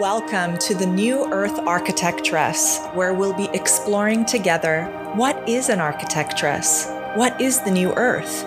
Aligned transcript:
Welcome 0.00 0.56
to 0.60 0.74
the 0.74 0.86
New 0.86 1.30
Earth 1.30 1.58
Architectress, 1.58 2.78
where 2.94 3.12
we'll 3.12 3.34
be 3.34 3.50
exploring 3.52 4.24
together 4.24 4.86
what 5.14 5.46
is 5.46 5.68
an 5.68 5.78
architectress, 5.78 6.86
what 7.16 7.38
is 7.38 7.60
the 7.60 7.70
New 7.70 7.92
Earth, 7.92 8.44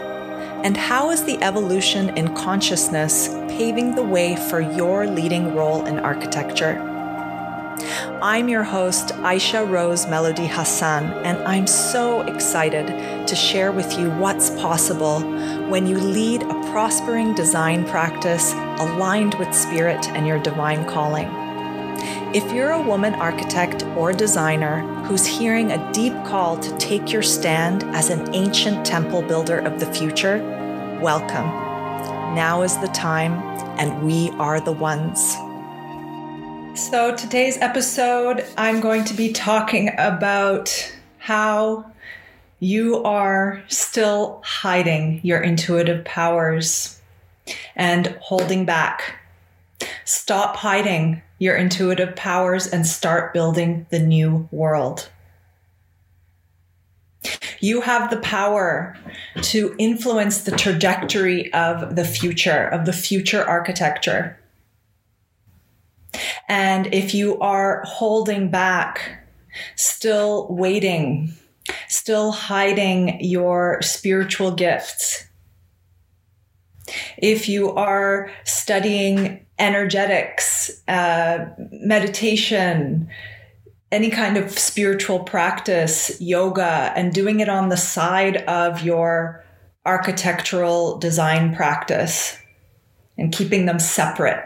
and 0.66 0.76
how 0.76 1.12
is 1.12 1.24
the 1.26 1.40
evolution 1.44 2.18
in 2.18 2.34
consciousness 2.34 3.28
paving 3.50 3.94
the 3.94 4.02
way 4.02 4.36
for 4.36 4.62
your 4.62 5.05
leading 5.05 5.54
role 5.54 5.86
in 5.86 6.00
architecture. 6.00 6.80
I'm 8.20 8.50
your 8.50 8.64
host, 8.64 9.10
Aisha 9.10 9.70
Rose 9.70 10.08
Melody 10.08 10.48
Hassan, 10.48 11.14
and 11.24 11.38
I'm 11.44 11.68
so 11.68 12.22
excited 12.22 13.28
to 13.28 13.36
share 13.36 13.72
with 13.72 14.00
you 14.00 14.10
what's 14.10 14.50
possible 14.60 15.20
when 15.70 15.85
you 15.85 15.99
lead 15.99 16.41
a 16.41 16.63
prospering 16.72 17.35
design 17.35 17.85
practice 17.85 18.54
aligned 18.54 19.35
with 19.35 19.54
spirit 19.54 20.10
and 20.10 20.26
your 20.26 20.40
divine 20.40 20.84
calling. 20.85 21.43
If 22.34 22.52
you're 22.52 22.72
a 22.72 22.82
woman 22.82 23.14
architect 23.14 23.84
or 23.96 24.12
designer 24.12 24.80
who's 25.04 25.24
hearing 25.24 25.72
a 25.72 25.94
deep 25.94 26.14
call 26.26 26.58
to 26.58 26.78
take 26.80 27.12
your 27.12 27.22
stand 27.22 27.84
as 27.96 28.10
an 28.10 28.34
ancient 28.34 28.84
temple 28.84 29.22
builder 29.22 29.60
of 29.60 29.80
the 29.80 29.86
future, 29.94 30.40
welcome. 31.00 31.46
Now 32.34 32.64
is 32.64 32.76
the 32.80 32.88
time, 32.88 33.34
and 33.77 34.04
we 34.04 34.32
are 34.40 34.60
the 34.60 34.72
ones. 34.72 35.34
So, 36.74 37.16
today's 37.16 37.60
episode, 37.60 38.44
I'm 38.58 38.80
going 38.80 39.04
to 39.05 39.13
be 39.13 39.32
talking 39.32 39.91
about 40.00 40.91
how 41.20 41.86
you 42.60 43.04
are 43.04 43.63
still 43.68 44.41
hiding 44.44 45.20
your 45.22 45.40
intuitive 45.40 46.04
powers 46.04 47.00
and 47.76 48.07
holding 48.22 48.66
back. 48.66 49.20
Stop 50.04 50.55
hiding 50.55 51.22
your 51.44 51.58
intuitive 51.58 52.16
powers 52.16 52.68
and 52.68 52.88
start 52.88 53.34
building 53.34 53.86
the 53.90 53.99
new 53.99 54.48
world. 54.49 55.10
You 57.60 57.82
have 57.82 58.10
the 58.10 58.22
power 58.22 58.98
to 59.41 59.76
influence 59.77 60.44
the 60.44 60.55
trajectory 60.55 61.52
of 61.54 61.98
the 61.98 62.05
future, 62.05 62.68
of 62.68 62.85
the 62.85 62.94
future 62.94 63.44
architecture. 63.44 64.40
And 66.47 66.94
if 66.94 67.13
you 67.13 67.38
are 67.40 67.84
holding 67.85 68.50
back, 68.50 69.25
still 69.75 70.47
waiting, 70.50 71.34
still 71.90 72.31
hiding 72.31 73.22
your 73.22 73.81
spiritual 73.81 74.52
gifts, 74.52 75.28
if 77.18 77.50
you 77.50 77.72
are 77.72 78.31
studying 78.46 79.46
energetics, 79.64 80.84
uh, 80.90 81.46
meditation, 81.72 83.08
any 83.94 84.09
kind 84.09 84.36
of 84.36 84.52
spiritual 84.59 85.19
practice, 85.19 86.19
yoga, 86.19 86.92
and 86.97 87.14
doing 87.14 87.40
it 87.40 87.47
on 87.47 87.69
the 87.69 87.78
side 87.78 88.38
of 88.38 88.84
your 88.84 89.46
architectural 89.86 90.97
design 91.00 91.56
practice 91.56 92.38
and 93.18 93.31
keeping 93.31 93.66
them 93.66 93.80
separate. 93.80 94.44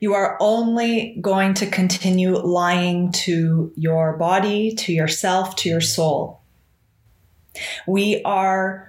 You 0.00 0.14
are 0.14 0.38
only 0.40 1.18
going 1.20 1.52
to 1.54 1.66
continue 1.66 2.34
lying 2.38 3.12
to 3.12 3.70
your 3.76 4.16
body, 4.16 4.74
to 4.76 4.92
yourself, 4.94 5.54
to 5.56 5.68
your 5.68 5.82
soul. 5.82 6.40
We 7.86 8.22
are 8.22 8.88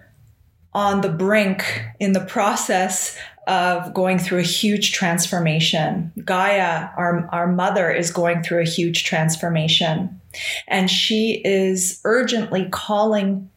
on 0.73 1.01
the 1.01 1.09
brink 1.09 1.83
in 1.99 2.13
the 2.13 2.23
process 2.23 3.17
of 3.49 3.93
going 3.95 4.19
through 4.19 4.39
a 4.39 4.43
huge 4.43 4.93
transformation. 4.93 6.13
Gaia, 6.23 6.89
our, 6.95 7.27
our 7.31 7.47
mother, 7.47 7.91
is 7.91 8.11
going 8.11 8.43
through 8.43 8.61
a 8.61 8.69
huge 8.69 9.03
transformation. 9.03 10.21
And 10.67 10.89
she 10.89 11.41
is 11.43 11.99
urgently 12.05 12.69
calling 12.71 13.49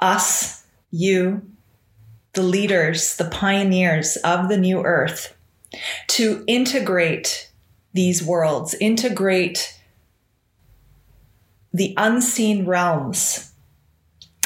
us, 0.00 0.64
you, 0.90 1.42
the 2.32 2.42
leaders, 2.42 3.16
the 3.16 3.26
pioneers 3.26 4.16
of 4.18 4.48
the 4.48 4.56
new 4.56 4.82
earth, 4.82 5.36
to 6.08 6.42
integrate 6.46 7.50
these 7.92 8.22
worlds, 8.22 8.74
integrate 8.80 9.78
the 11.74 11.92
unseen 11.98 12.64
realms, 12.64 13.52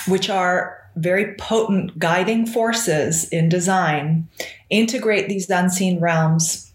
which 0.08 0.28
are 0.28 0.78
very 0.96 1.34
potent 1.36 1.96
guiding 1.98 2.44
forces 2.44 3.28
in 3.28 3.48
design, 3.48 4.28
integrate 4.70 5.28
these 5.28 5.48
unseen 5.50 6.00
realms 6.00 6.72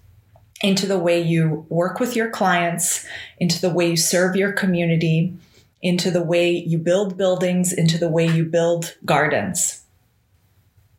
into 0.62 0.86
the 0.86 1.00
way 1.00 1.22
you 1.22 1.66
work 1.70 2.00
with 2.00 2.16
your 2.16 2.30
clients, 2.30 3.06
into 3.40 3.60
the 3.60 3.70
way 3.70 3.90
you 3.90 3.98
serve 3.98 4.36
your 4.36 4.52
community, 4.52 5.34
into 5.82 6.12
the 6.12 6.24
way 6.24 6.52
you 6.52 6.78
build 6.78 7.18
buildings, 7.18 7.74
into 7.74 7.98
the 7.98 8.10
way 8.10 8.26
you 8.28 8.46
build 8.46 8.96
gardens. 9.06 9.84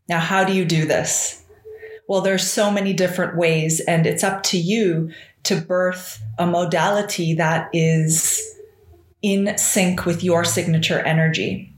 Now, 0.08 0.20
how 0.20 0.44
do 0.44 0.52
you 0.52 0.64
do 0.64 0.86
this? 0.86 1.42
Well, 2.08 2.20
there's 2.20 2.48
so 2.48 2.70
many 2.70 2.92
different 2.92 3.36
ways, 3.36 3.80
and 3.80 4.06
it's 4.06 4.22
up 4.22 4.42
to 4.44 4.58
you 4.58 5.10
to 5.44 5.56
birth 5.56 6.22
a 6.38 6.46
modality 6.46 7.34
that 7.34 7.68
is 7.72 8.42
in 9.22 9.56
sync 9.58 10.06
with 10.06 10.22
your 10.22 10.44
signature 10.44 11.00
energy 11.00 11.72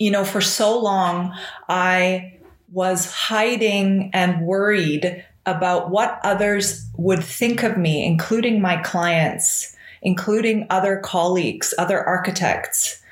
you 0.00 0.10
know, 0.10 0.24
for 0.24 0.40
so 0.40 0.80
long, 0.80 1.36
I 1.68 2.38
was 2.72 3.10
hiding 3.10 4.10
and 4.12 4.42
worried 4.42 5.24
about 5.46 5.90
what 5.90 6.20
others 6.22 6.86
would 6.96 7.22
think 7.22 7.62
of 7.62 7.76
me, 7.76 8.04
including 8.04 8.60
my 8.60 8.76
clients, 8.76 9.76
including 10.02 10.66
other 10.70 10.98
colleagues, 10.98 11.74
other 11.78 12.02
architects, 12.06 13.02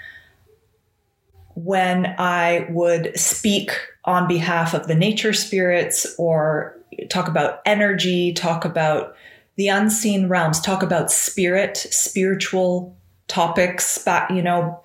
when 1.55 2.15
I 2.19 2.67
would 2.71 3.19
speak 3.19 3.73
on 4.05 4.29
behalf 4.29 4.75
of 4.75 4.87
the 4.87 4.95
nature 4.95 5.33
spirits 5.33 6.07
or 6.19 6.79
talk 7.09 7.29
about 7.29 7.61
energy, 7.67 8.33
talk 8.33 8.65
about 8.65 9.17
the 9.57 9.69
unseen 9.69 10.29
realms, 10.29 10.61
talk 10.61 10.85
about 10.85 11.11
spirit, 11.11 11.77
spiritual 11.77 12.97
topics, 13.27 14.07
you 14.31 14.43
know, 14.43 14.81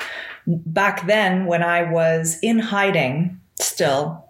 back 0.48 1.06
then 1.06 1.46
when 1.46 1.62
I 1.62 1.90
was 1.90 2.40
in 2.42 2.60
hiding 2.60 3.40
still 3.60 4.23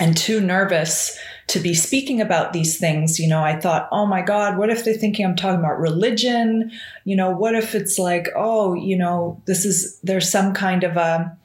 and 0.00 0.16
too 0.16 0.40
nervous 0.40 1.16
to 1.46 1.60
be 1.60 1.74
speaking 1.74 2.20
about 2.20 2.52
these 2.52 2.78
things, 2.78 3.20
you 3.20 3.28
know, 3.28 3.42
I 3.42 3.60
thought, 3.60 3.88
oh 3.92 4.06
my 4.06 4.22
God, 4.22 4.56
what 4.56 4.70
if 4.70 4.84
they're 4.84 4.94
thinking 4.94 5.24
I'm 5.24 5.36
talking 5.36 5.60
about 5.60 5.78
religion? 5.78 6.72
You 7.04 7.16
know, 7.16 7.30
what 7.30 7.54
if 7.54 7.74
it's 7.74 7.98
like, 7.98 8.28
oh, 8.34 8.74
you 8.74 8.96
know, 8.96 9.40
this 9.44 9.64
is, 9.64 10.00
there's 10.00 10.30
some 10.30 10.54
kind 10.54 10.84
of 10.84 10.96
a, 10.96 11.36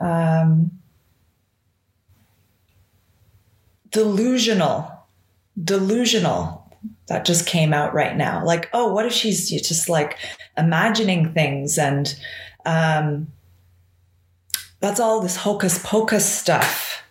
um, 0.00 0.72
delusional, 3.90 4.92
delusional 5.62 6.70
that 7.06 7.24
just 7.24 7.46
came 7.46 7.72
out 7.72 7.94
right 7.94 8.16
now. 8.16 8.44
Like, 8.44 8.68
oh, 8.72 8.92
what 8.92 9.06
if 9.06 9.12
she's 9.12 9.48
just 9.48 9.88
like 9.88 10.18
imagining 10.56 11.32
things 11.32 11.78
and, 11.78 12.14
um, 12.66 13.28
that's 14.80 15.00
all 15.00 15.20
this 15.20 15.36
hocus 15.36 15.80
pocus 15.82 16.30
stuff. 16.30 17.02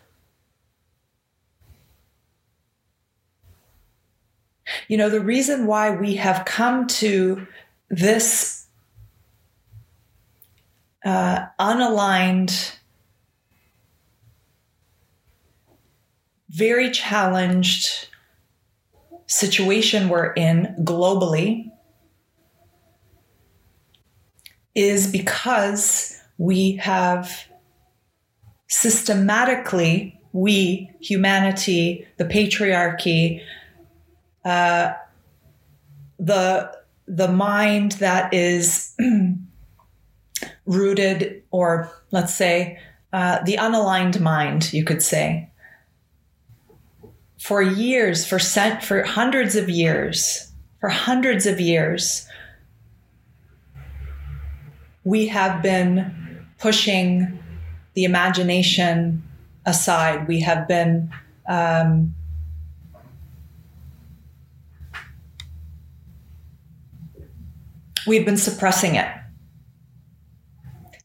You 4.88 4.98
know, 4.98 5.10
the 5.10 5.20
reason 5.20 5.68
why 5.68 5.92
we 5.92 6.16
have 6.16 6.46
come 6.46 6.88
to 6.88 7.46
this 7.90 8.68
uh, 11.04 11.46
unaligned, 11.60 12.76
very 16.50 16.90
challenged 16.92 18.08
situation 19.26 20.08
we're 20.08 20.32
in 20.34 20.74
globally 20.80 21.70
is 24.74 25.12
because 25.12 26.18
we 26.38 26.78
have 26.78 27.48
systematically, 28.70 30.20
we, 30.32 30.92
humanity, 31.02 32.08
the 32.18 32.26
patriarchy, 32.26 33.42
uh, 34.48 34.94
the 36.18 36.72
the 37.06 37.28
mind 37.28 37.94
that 37.94 38.34
is 38.34 38.96
rooted, 40.66 41.44
or 41.52 41.92
let's 42.12 42.34
say, 42.34 42.80
uh, 43.12 43.40
the 43.44 43.56
unaligned 43.56 44.20
mind, 44.22 44.72
you 44.72 44.86
could 44.86 45.02
say, 45.02 45.50
for 47.38 47.62
years, 47.62 48.26
for 48.26 48.40
cent- 48.40 48.84
for 48.84 49.04
hundreds 49.04 49.56
of 49.58 49.70
years, 49.70 50.52
for 50.80 50.90
hundreds 50.90 51.46
of 51.46 51.60
years, 51.60 52.26
we 55.04 55.28
have 55.28 55.62
been 55.62 56.46
pushing 56.58 57.38
the 57.96 58.06
imagination 58.06 59.24
aside. 59.66 60.28
We 60.28 60.40
have 60.40 60.70
been 60.70 61.12
um, 61.50 62.14
We've 68.08 68.26
been 68.26 68.38
suppressing 68.38 68.96
it. 68.96 69.08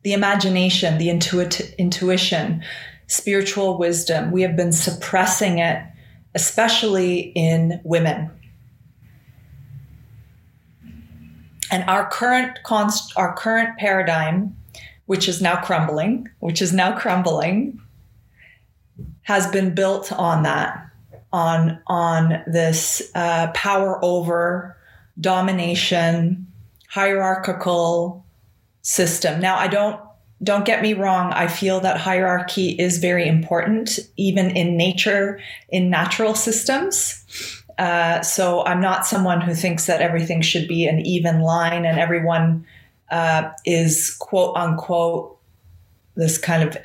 The 0.04 0.12
imagination, 0.12 0.98
the 0.98 1.08
intuit- 1.08 1.76
intuition, 1.76 2.62
spiritual 3.08 3.76
wisdom, 3.76 4.30
we 4.30 4.42
have 4.42 4.56
been 4.56 4.72
suppressing 4.72 5.58
it, 5.58 5.82
especially 6.34 7.32
in 7.34 7.80
women. 7.82 8.30
And 11.70 11.84
our 11.88 12.08
current 12.08 12.58
const- 12.64 13.12
our 13.16 13.34
current 13.34 13.78
paradigm, 13.78 14.56
which 15.06 15.28
is 15.28 15.42
now 15.42 15.56
crumbling, 15.56 16.28
which 16.38 16.62
is 16.62 16.72
now 16.72 16.96
crumbling, 16.96 17.80
has 19.22 19.46
been 19.48 19.74
built 19.74 20.12
on 20.12 20.42
that, 20.42 20.86
on 21.32 21.80
on 21.86 22.42
this 22.46 23.10
uh, 23.14 23.50
power 23.54 24.04
over 24.04 24.76
domination, 25.20 26.46
hierarchical 26.92 28.22
system. 28.82 29.40
Now, 29.40 29.56
I 29.56 29.66
don't 29.66 29.98
don't 30.42 30.66
get 30.66 30.82
me 30.82 30.92
wrong. 30.92 31.32
I 31.32 31.46
feel 31.46 31.80
that 31.80 31.96
hierarchy 31.96 32.70
is 32.70 32.98
very 32.98 33.26
important, 33.26 33.98
even 34.16 34.50
in 34.56 34.76
nature, 34.76 35.40
in 35.70 35.88
natural 35.88 36.34
systems. 36.34 37.24
Uh, 37.78 38.20
so 38.22 38.62
I'm 38.64 38.80
not 38.80 39.06
someone 39.06 39.40
who 39.40 39.54
thinks 39.54 39.86
that 39.86 40.02
everything 40.02 40.42
should 40.42 40.68
be 40.68 40.84
an 40.86 41.00
even 41.06 41.40
line 41.40 41.86
and 41.86 41.98
everyone 41.98 42.66
uh, 43.10 43.50
is 43.64 44.14
quote 44.18 44.54
unquote 44.56 45.38
this 46.16 46.36
kind 46.36 46.62
of 46.62 46.76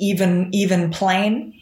even 0.00 0.48
even 0.52 0.90
plane. 0.90 1.59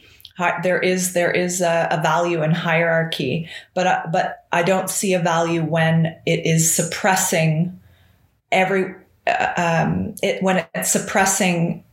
There 0.63 0.79
is 0.79 1.15
there 1.15 1.31
is 1.31 1.61
a, 1.61 1.89
a 1.91 2.01
value 2.01 2.43
in 2.43 2.53
hierarchy, 2.53 3.49
but 3.75 3.87
uh, 3.87 4.03
but 4.13 4.47
I 4.53 4.63
don't 4.63 4.89
see 4.89 5.15
a 5.15 5.19
value 5.19 5.65
when 5.65 6.17
it 6.27 6.47
is 6.47 6.73
suppressing 6.73 7.81
every 8.53 8.95
uh, 9.27 9.53
um, 9.57 10.15
it 10.23 10.43
when 10.43 10.65
it's 10.75 10.91
suppressing 10.91 11.85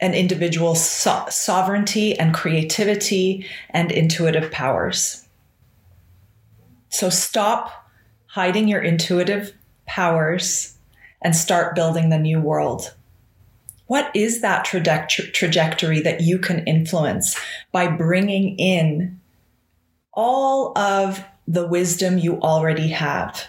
an 0.00 0.14
individual's 0.14 0.84
so- 0.84 1.26
sovereignty 1.28 2.18
and 2.18 2.34
creativity 2.34 3.46
and 3.70 3.90
intuitive 3.90 4.50
powers. 4.52 5.26
So 6.90 7.10
stop 7.10 7.88
hiding 8.26 8.68
your 8.68 8.82
intuitive 8.82 9.52
powers 9.86 10.76
and 11.22 11.34
start 11.34 11.74
building 11.74 12.10
the 12.10 12.18
new 12.18 12.40
world. 12.40 12.94
What 13.86 14.10
is 14.14 14.40
that 14.40 14.64
trajectory 14.64 16.00
that 16.00 16.20
you 16.20 16.38
can 16.38 16.64
influence 16.66 17.38
by 17.72 17.88
bringing 17.88 18.56
in 18.58 19.20
all 20.12 20.76
of 20.76 21.24
the 21.46 21.66
wisdom 21.66 22.18
you 22.18 22.40
already 22.40 22.88
have? 22.88 23.46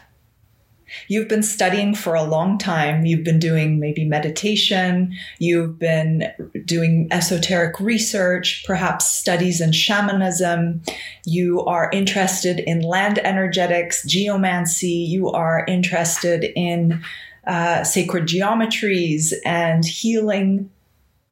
You've 1.09 1.27
been 1.27 1.43
studying 1.43 1.95
for 1.95 2.15
a 2.15 2.23
long 2.23 2.57
time. 2.57 3.05
You've 3.05 3.25
been 3.25 3.39
doing 3.39 3.77
maybe 3.77 4.05
meditation. 4.05 5.13
You've 5.37 5.77
been 5.77 6.31
doing 6.63 7.09
esoteric 7.11 7.79
research, 7.81 8.63
perhaps 8.65 9.05
studies 9.05 9.59
in 9.59 9.73
shamanism. 9.73 10.81
You 11.25 11.65
are 11.65 11.89
interested 11.91 12.59
in 12.59 12.81
land 12.81 13.19
energetics, 13.19 14.03
geomancy. 14.03 14.87
You 14.87 15.29
are 15.31 15.65
interested 15.67 16.45
in 16.55 17.03
uh, 17.47 17.83
sacred 17.83 18.25
geometries 18.25 19.33
and 19.45 19.85
healing 19.85 20.69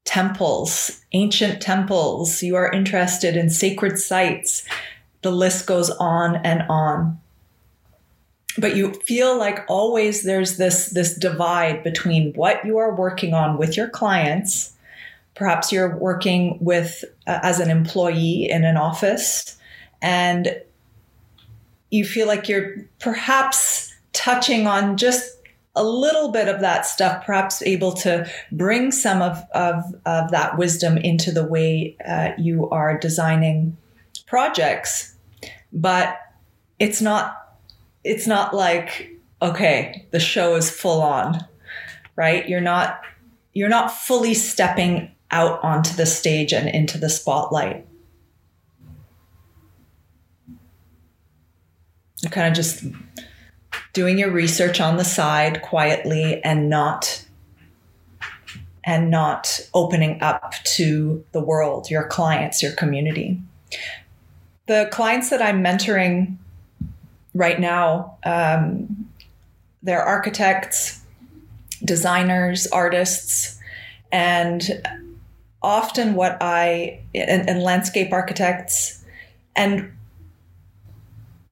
temples, 0.06 1.01
ancient 1.12 1.62
temples. 1.62 2.41
You 2.41 2.56
are 2.56 2.71
interested 2.71 3.35
in 3.35 3.50
sacred 3.50 4.00
sites. 4.00 4.65
The 5.21 5.31
list 5.31 5.67
goes 5.67 5.89
on 5.91 6.38
and 6.38 6.63
on 6.69 7.19
but 8.57 8.75
you 8.75 8.94
feel 8.94 9.38
like 9.38 9.65
always 9.67 10.23
there's 10.23 10.57
this 10.57 10.88
this 10.91 11.15
divide 11.15 11.83
between 11.83 12.33
what 12.33 12.63
you 12.65 12.77
are 12.77 12.95
working 12.95 13.33
on 13.33 13.57
with 13.57 13.75
your 13.75 13.89
clients 13.89 14.73
perhaps 15.33 15.71
you're 15.71 15.97
working 15.97 16.57
with 16.62 17.03
uh, 17.27 17.39
as 17.44 17.59
an 17.59 17.69
employee 17.69 18.50
in 18.50 18.63
an 18.63 18.77
office 18.77 19.57
and 20.01 20.62
you 21.91 22.06
feel 22.06 22.27
like 22.27 22.47
you're 22.50 22.75
perhaps 23.00 23.94
touching 24.13 24.65
on 24.65 24.97
just 24.97 25.34
a 25.75 25.83
little 25.83 26.31
bit 26.31 26.48
of 26.48 26.62
that 26.62 26.86
stuff, 26.86 27.25
perhaps 27.25 27.62
able 27.62 27.92
to 27.94 28.30
bring 28.51 28.92
some 28.92 29.22
of, 29.22 29.44
of, 29.54 29.83
of 30.06 30.31
that 30.31 30.57
wisdom 30.57 30.98
into 30.98 31.31
the 31.31 31.45
way 31.45 31.98
uh, 32.07 32.31
you 32.38 32.69
are 32.69 32.98
designing 32.98 33.75
projects. 34.25 35.16
But 35.74 36.19
it's 36.80 37.01
not 37.01 37.42
it's 38.04 38.27
not 38.27 38.54
like 38.54 39.12
okay 39.42 40.07
the 40.12 40.19
show 40.19 40.56
is 40.56 40.69
full 40.69 41.01
on 41.01 41.45
right 42.16 42.48
you're 42.48 42.62
not 42.62 43.01
you're 43.54 43.69
not 43.69 43.92
fully 43.92 44.33
stepping 44.33 45.12
out 45.31 45.62
onto 45.63 45.94
the 45.95 46.06
stage 46.06 46.54
and 46.54 46.69
into 46.69 46.98
the 46.98 47.10
spotlight 47.10 47.86
you're 52.22 52.31
kind 52.31 52.48
of 52.48 52.54
just 52.54 52.83
doing 53.95 54.19
your 54.19 54.30
research 54.30 54.81
on 54.81 54.97
the 54.97 55.06
side 55.06 55.62
quietly 55.62 56.44
and 56.44 56.69
not 56.69 57.25
and 58.83 59.09
not 59.09 59.59
opening 59.74 60.21
up 60.21 60.53
to 60.63 61.25
the 61.31 61.39
world 61.39 61.89
your 61.89 62.06
clients 62.07 62.62
your 62.62 62.74
community. 62.74 63.42
The 64.68 64.89
clients 64.92 65.30
that 65.30 65.42
i'm 65.42 65.63
mentoring 65.63 66.38
right 67.33 67.59
now, 67.59 68.18
um, 68.25 69.09
they're 69.81 70.03
architects, 70.03 71.01
designers, 71.83 72.68
artists, 72.68 73.59
and 74.12 74.86
often 75.62 76.15
what 76.15 76.38
I 76.41 77.01
and, 77.13 77.50
and 77.50 77.63
landscape 77.63 78.12
architects 78.12 79.03
and 79.56 79.91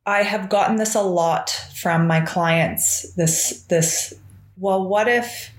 I 0.05 0.23
have 0.23 0.49
gotten 0.49 0.75
this 0.75 0.95
a 0.95 1.01
lot 1.01 1.49
from 1.75 2.07
my 2.07 2.21
clients. 2.21 3.13
This 3.13 3.63
this 3.69 4.13
well, 4.57 4.85
what 4.85 5.07
if 5.07 5.51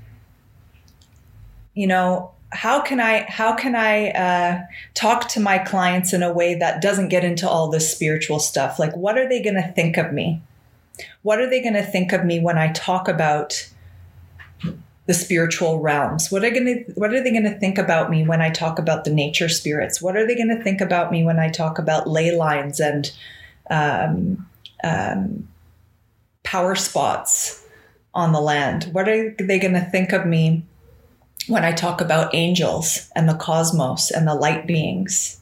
you 1.75 1.87
know 1.87 2.31
how 2.53 2.81
can 2.81 3.01
I 3.01 3.23
how 3.29 3.55
can 3.55 3.75
I 3.75 4.11
uh, 4.11 4.63
talk 4.95 5.29
to 5.31 5.41
my 5.41 5.59
clients 5.59 6.13
in 6.13 6.23
a 6.23 6.33
way 6.33 6.55
that 6.55 6.83
doesn't 6.83 7.09
get 7.09 7.25
into 7.25 7.49
all 7.49 7.69
this 7.69 7.91
spiritual 7.91 8.39
stuff? 8.39 8.79
Like, 8.79 8.95
what 8.97 9.19
are 9.19 9.29
they 9.29 9.43
going 9.43 9.57
to 9.57 9.73
think 9.73 9.97
of 9.97 10.13
me? 10.13 10.43
What 11.23 11.41
are 11.41 11.49
they 11.49 11.61
going 11.61 11.75
to 11.75 11.83
think 11.83 12.13
of 12.13 12.25
me 12.25 12.39
when 12.39 12.59
I 12.59 12.71
talk 12.73 13.09
about 13.09 13.69
the 15.07 15.15
spiritual 15.15 15.81
realms? 15.81 16.31
What 16.31 16.45
are 16.45 16.51
going 16.51 16.67
to 16.67 16.93
what 16.93 17.15
are 17.15 17.23
they 17.23 17.33
going 17.33 17.45
to 17.45 17.59
think 17.59 17.79
about 17.79 18.11
me 18.11 18.25
when 18.25 18.41
I 18.41 18.51
talk 18.51 18.79
about 18.79 19.05
the 19.05 19.13
nature 19.13 19.49
spirits? 19.49 20.03
What 20.03 20.17
are 20.17 20.27
they 20.27 20.37
going 20.37 20.55
to 20.55 20.63
think 20.63 20.83
about 20.83 21.11
me 21.11 21.25
when 21.25 21.39
I 21.39 21.49
talk 21.49 21.79
about 21.79 22.09
ley 22.09 22.37
lines 22.37 22.79
and 22.79 23.11
um, 23.71 24.47
um, 24.83 25.49
power 26.43 26.75
spots 26.75 27.65
on 28.15 28.33
the 28.33 28.41
land? 28.41 28.91
What 28.93 29.09
are 29.09 29.35
they 29.39 29.59
going 29.59 29.75
to 29.75 29.89
think 29.91 30.13
of 30.13 30.27
me? 30.27 30.65
when 31.47 31.65
I 31.65 31.73
talk 31.73 32.01
about 32.01 32.35
angels 32.35 33.11
and 33.15 33.29
the 33.29 33.35
cosmos 33.35 34.11
and 34.11 34.27
the 34.27 34.35
light 34.35 34.67
beings? 34.67 35.41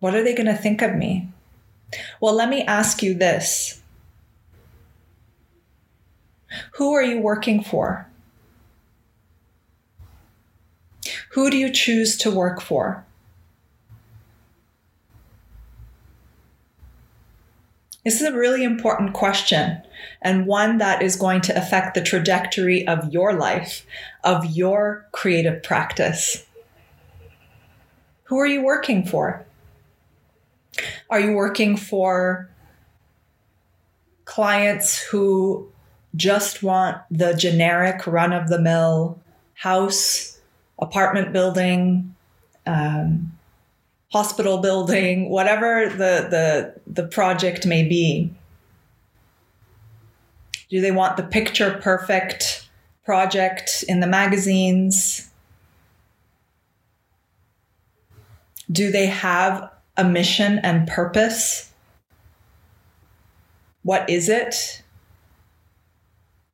What 0.00 0.14
are 0.14 0.22
they 0.22 0.34
going 0.34 0.46
to 0.46 0.56
think 0.56 0.82
of 0.82 0.94
me? 0.94 1.28
Well, 2.20 2.34
let 2.34 2.48
me 2.48 2.62
ask 2.62 3.02
you 3.02 3.14
this 3.14 3.80
Who 6.72 6.92
are 6.94 7.02
you 7.02 7.20
working 7.20 7.62
for? 7.62 8.06
Who 11.30 11.50
do 11.50 11.56
you 11.56 11.70
choose 11.70 12.16
to 12.18 12.30
work 12.30 12.60
for? 12.60 13.04
This 18.08 18.22
is 18.22 18.28
a 18.28 18.32
really 18.32 18.64
important 18.64 19.12
question 19.12 19.82
and 20.22 20.46
one 20.46 20.78
that 20.78 21.02
is 21.02 21.14
going 21.14 21.42
to 21.42 21.58
affect 21.58 21.92
the 21.92 22.00
trajectory 22.00 22.88
of 22.88 23.12
your 23.12 23.34
life, 23.34 23.84
of 24.24 24.46
your 24.56 25.06
creative 25.12 25.62
practice. 25.62 26.46
Who 28.24 28.38
are 28.38 28.46
you 28.46 28.64
working 28.64 29.04
for? 29.04 29.44
Are 31.10 31.20
you 31.20 31.32
working 31.32 31.76
for 31.76 32.48
clients 34.24 34.98
who 35.02 35.70
just 36.16 36.62
want 36.62 36.96
the 37.10 37.34
generic 37.34 38.06
run 38.06 38.32
of 38.32 38.48
the 38.48 38.58
mill 38.58 39.20
house, 39.52 40.40
apartment 40.78 41.34
building, 41.34 42.16
um, 42.64 43.37
hospital 44.10 44.58
building, 44.58 45.28
whatever 45.28 45.88
the, 45.88 46.26
the, 46.30 46.74
the 46.86 47.06
project 47.06 47.66
may 47.66 47.86
be? 47.86 48.32
Do 50.70 50.80
they 50.80 50.90
want 50.90 51.16
the 51.16 51.22
picture 51.22 51.78
perfect 51.82 52.68
project 53.04 53.84
in 53.88 54.00
the 54.00 54.06
magazines? 54.06 55.30
Do 58.70 58.90
they 58.90 59.06
have 59.06 59.70
a 59.96 60.04
mission 60.04 60.58
and 60.58 60.86
purpose? 60.86 61.72
What 63.82 64.08
is 64.10 64.28
it? 64.28 64.82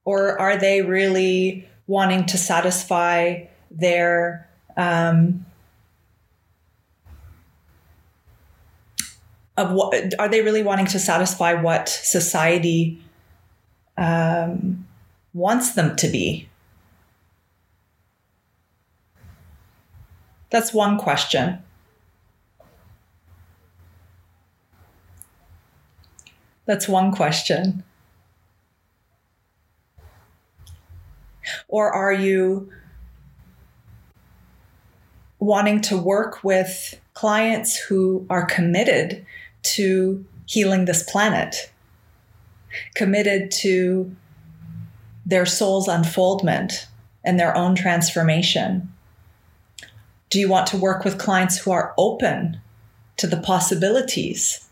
Or 0.05 0.39
are 0.41 0.57
they 0.57 0.83
really 0.83 1.69
wanting 1.87 2.27
to 2.27 2.39
satisfy 2.39 3.45
their 3.71 4.49
um, 4.77 5.45
of 9.57 9.71
what 9.71 9.95
are 10.19 10.29
they 10.29 10.43
really 10.43 10.63
wanting 10.63 10.87
to 10.87 10.99
satisfy 10.99 11.55
what 11.55 11.89
society 11.89 13.01
um, 13.97 14.87
wants 15.33 15.73
them 15.73 15.95
to 15.97 16.09
be? 16.09 16.49
That's 20.51 20.73
one 20.73 20.99
question. 20.99 21.59
That's 26.67 26.89
one 26.89 27.13
question. 27.13 27.85
Or 31.69 31.91
are 31.93 32.13
you 32.13 32.71
wanting 35.39 35.81
to 35.83 35.99
work 35.99 36.43
with 36.43 37.01
clients 37.13 37.77
who 37.77 38.27
are 38.31 38.47
committed 38.47 39.27
to 39.65 40.25
healing 40.47 40.85
this 40.85 41.03
planet, 41.03 41.71
committed 42.95 43.51
to 43.51 44.15
their 45.27 45.47
soul's 45.47 45.89
unfoldment 45.89 46.87
and 47.25 47.39
their 47.39 47.57
own 47.57 47.75
transformation? 47.75 48.93
Do 50.31 50.39
you 50.39 50.49
want 50.49 50.67
to 50.69 50.77
work 50.77 51.05
with 51.05 51.19
clients 51.19 51.59
who 51.59 51.71
are 51.71 51.95
open 51.97 52.61
to 53.17 53.27
the 53.27 53.37
possibilities, 53.37 54.69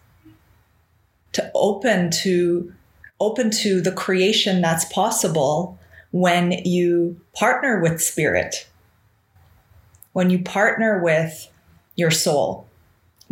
to 1.32 1.50
open 1.54 2.10
to 2.10 2.72
open 3.20 3.50
to 3.50 3.80
the 3.80 3.92
creation 3.92 4.60
that's 4.60 4.84
possible 4.86 5.78
when 6.10 6.50
you 6.64 7.20
partner 7.34 7.80
with 7.80 8.02
spirit, 8.02 8.68
when 10.12 10.28
you 10.28 10.42
partner 10.42 11.00
with 11.02 11.48
your 11.94 12.10
soul, 12.10 12.66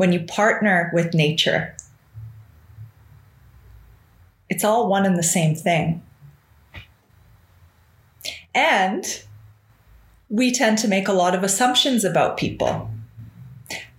when 0.00 0.14
you 0.14 0.20
partner 0.20 0.90
with 0.94 1.12
nature? 1.12 1.76
It's 4.48 4.64
all 4.64 4.88
one 4.88 5.04
and 5.04 5.18
the 5.18 5.22
same 5.22 5.54
thing. 5.54 6.02
And 8.54 9.04
we 10.30 10.52
tend 10.52 10.78
to 10.78 10.88
make 10.88 11.06
a 11.06 11.12
lot 11.12 11.34
of 11.34 11.44
assumptions 11.44 12.02
about 12.02 12.38
people. 12.38 12.90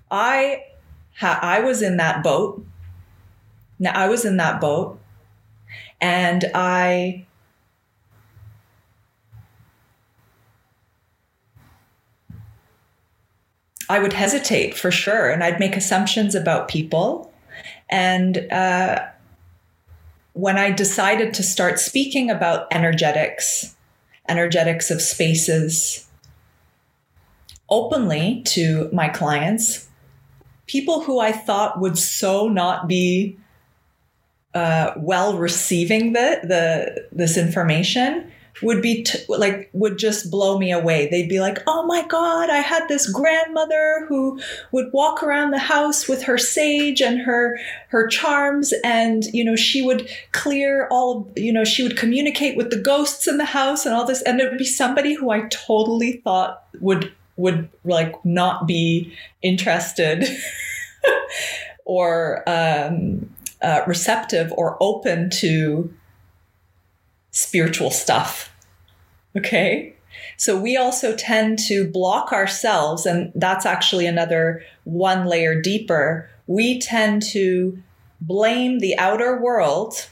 I 0.10 0.64
ha- 1.20 1.38
I 1.40 1.60
was 1.60 1.84
in 1.84 1.98
that 1.98 2.24
boat. 2.24 2.66
Now 3.78 3.92
I 3.94 4.08
was 4.08 4.26
in 4.26 4.38
that 4.38 4.60
boat 4.60 5.00
and 6.02 6.46
I 6.56 7.28
I 13.92 14.00
would 14.00 14.14
hesitate 14.14 14.78
for 14.78 14.90
sure 14.92 15.30
and 15.30 15.44
I'd 15.44 15.60
make 15.60 15.76
assumptions 15.76 16.34
about 16.34 16.68
people. 16.68 17.32
And 17.90 18.52
uh, 18.52 19.06
when 20.34 20.58
I 20.58 20.72
decided 20.72 21.34
to 21.36 21.44
start 21.44 21.80
speaking 21.80 22.30
about 22.30 22.68
energetics, 22.72 23.76
energetics 24.30 24.92
of 24.92 25.02
spaces, 25.02 26.08
openly 27.70 28.42
to 28.46 28.90
my 28.94 29.10
clients 29.10 29.88
people 30.72 31.02
who 31.02 31.20
I 31.20 31.34
thought 31.34 31.82
would 31.82 31.98
so 31.98 32.48
not 32.48 32.88
be 32.88 33.38
uh, 34.54 34.94
well 34.96 35.38
receiving 35.38 36.14
the, 36.14 36.40
the 36.44 37.08
this 37.12 37.38
information 37.38 38.32
would 38.62 38.82
be 38.82 39.04
t- 39.04 39.20
like 39.28 39.70
would 39.74 39.98
just 39.98 40.30
blow 40.30 40.58
me 40.58 40.72
away. 40.72 41.08
They'd 41.10 41.30
be 41.30 41.40
like, 41.40 41.60
"Oh 41.68 41.86
my 41.86 42.06
god, 42.08 42.50
I 42.50 42.58
had 42.58 42.88
this 42.88 43.10
grandmother 43.10 44.06
who 44.08 44.40
would 44.72 44.92
walk 44.94 45.24
around 45.24 45.52
the 45.52 45.60
house 45.60 46.08
with 46.08 46.24
her 46.24 46.38
sage 46.38 47.02
and 47.02 47.20
her 47.22 47.60
her 47.90 48.08
charms 48.08 48.74
and 48.84 49.26
you 49.34 49.44
know, 49.44 49.56
she 49.56 49.82
would 49.82 50.10
clear 50.32 50.88
all, 50.92 51.22
of, 51.22 51.38
you 51.38 51.52
know, 51.52 51.64
she 51.64 51.84
would 51.84 51.98
communicate 51.98 52.58
with 52.58 52.70
the 52.70 52.82
ghosts 52.82 53.28
in 53.28 53.38
the 53.38 53.46
house 53.46 53.86
and 53.86 53.96
all 53.96 54.06
this 54.06 54.22
and 54.24 54.40
it 54.40 54.50
would 54.50 54.58
be 54.58 54.66
somebody 54.66 55.14
who 55.14 55.32
I 55.32 55.42
totally 55.50 56.22
thought 56.24 56.64
would 56.80 57.12
would 57.38 57.70
like 57.84 58.24
not 58.26 58.68
be 58.68 59.14
interested 59.42 60.28
or 61.86 62.44
um, 62.48 63.30
uh, 63.62 63.82
receptive 63.88 64.52
or 64.54 64.78
open 64.82 65.30
to 65.30 65.94
spiritual 67.32 67.92
stuff. 67.92 68.54
Okay. 69.36 69.96
So 70.38 70.60
we 70.60 70.76
also 70.76 71.16
tend 71.16 71.60
to 71.68 71.90
block 71.90 72.32
ourselves, 72.34 73.06
and 73.06 73.32
that's 73.36 73.66
actually 73.66 74.06
another 74.06 74.64
one 74.84 75.26
layer 75.26 75.60
deeper. 75.60 76.30
We 76.48 76.80
tend 76.80 77.24
to 77.32 77.82
blame 78.20 78.80
the 78.80 78.98
outer 78.98 79.40
world. 79.42 80.10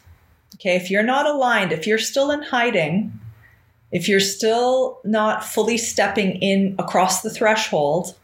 Okay. 0.55 0.75
If 0.75 0.89
you're 0.89 1.03
not 1.03 1.25
aligned, 1.25 1.71
if 1.71 1.85
you're 1.85 1.97
still 1.97 2.31
in 2.31 2.41
hiding, 2.41 3.19
if 3.91 4.07
you're 4.07 4.19
still 4.19 4.99
not 5.03 5.43
fully 5.43 5.77
stepping 5.77 6.33
in 6.37 6.75
across 6.77 7.21
the 7.21 7.29
threshold 7.29 8.15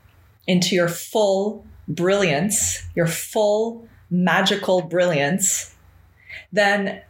into 0.47 0.75
your 0.75 0.87
full 0.87 1.65
brilliance, 1.87 2.83
your 2.95 3.07
full 3.07 3.87
magical 4.09 4.81
brilliance, 4.81 5.73
then 6.51 7.01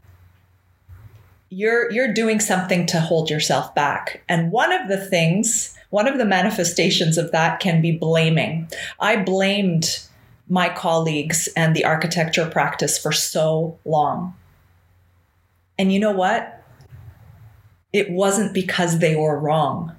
you're 1.55 1.89
you're 1.89 2.13
doing 2.13 2.41
something 2.41 2.85
to 2.85 2.99
hold 2.99 3.29
yourself 3.29 3.73
back. 3.73 4.21
And 4.27 4.51
one 4.51 4.73
of 4.73 4.89
the 4.89 4.97
things, 4.97 5.73
one 5.89 6.05
of 6.05 6.17
the 6.17 6.25
manifestations 6.25 7.17
of 7.17 7.31
that 7.31 7.61
can 7.61 7.81
be 7.81 7.93
blaming. 7.93 8.67
I 8.99 9.15
blamed 9.15 10.01
my 10.49 10.67
colleagues 10.67 11.47
and 11.55 11.73
the 11.73 11.85
architecture 11.85 12.45
practice 12.49 12.97
for 12.97 13.13
so 13.13 13.79
long. 13.85 14.35
And 15.79 15.93
you 15.93 15.99
know 15.99 16.11
what? 16.11 16.61
It 17.93 18.11
wasn't 18.11 18.53
because 18.53 18.99
they 18.99 19.15
were 19.15 19.39
wrong. 19.39 19.95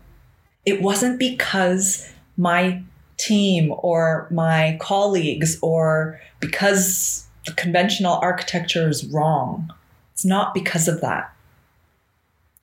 It 0.66 0.82
wasn't 0.82 1.18
because 1.18 2.12
my 2.36 2.82
team 3.16 3.72
or 3.78 4.28
my 4.30 4.76
colleagues 4.78 5.58
or 5.62 6.20
because 6.38 7.26
the 7.46 7.54
conventional 7.54 8.18
architecture 8.20 8.90
is 8.90 9.06
wrong. 9.06 9.72
It's 10.12 10.26
not 10.26 10.52
because 10.52 10.86
of 10.86 11.00
that. 11.00 11.32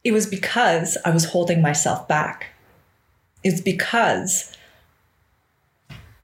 It 0.03 0.11
was 0.11 0.25
because 0.25 0.97
I 1.05 1.11
was 1.11 1.25
holding 1.25 1.61
myself 1.61 2.07
back. 2.07 2.47
It's 3.43 3.61
because 3.61 4.55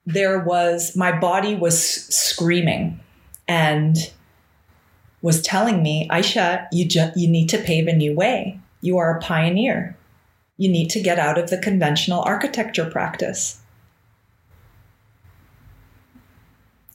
there 0.05 0.39
was, 0.39 0.95
my 0.95 1.17
body 1.17 1.55
was 1.55 1.79
screaming 1.81 2.99
and 3.47 3.95
was 5.21 5.41
telling 5.41 5.83
me, 5.83 6.07
Aisha, 6.09 6.67
you, 6.71 6.85
ju- 6.85 7.11
you 7.15 7.27
need 7.27 7.47
to 7.49 7.57
pave 7.57 7.87
a 7.87 7.93
new 7.93 8.15
way. 8.15 8.59
You 8.81 8.97
are 8.97 9.17
a 9.17 9.21
pioneer. 9.21 9.97
You 10.57 10.69
need 10.69 10.89
to 10.91 11.01
get 11.01 11.19
out 11.19 11.37
of 11.37 11.49
the 11.49 11.57
conventional 11.57 12.21
architecture 12.21 12.89
practice. 12.89 13.61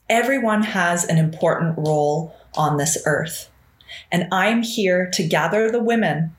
Everyone 0.08 0.62
has 0.62 1.04
an 1.04 1.18
important 1.18 1.78
role 1.78 2.34
on 2.56 2.76
this 2.76 2.98
earth. 3.06 3.50
And 4.10 4.28
I'm 4.32 4.62
here 4.62 5.08
to 5.12 5.26
gather 5.26 5.70
the 5.70 5.82
women, 5.82 6.34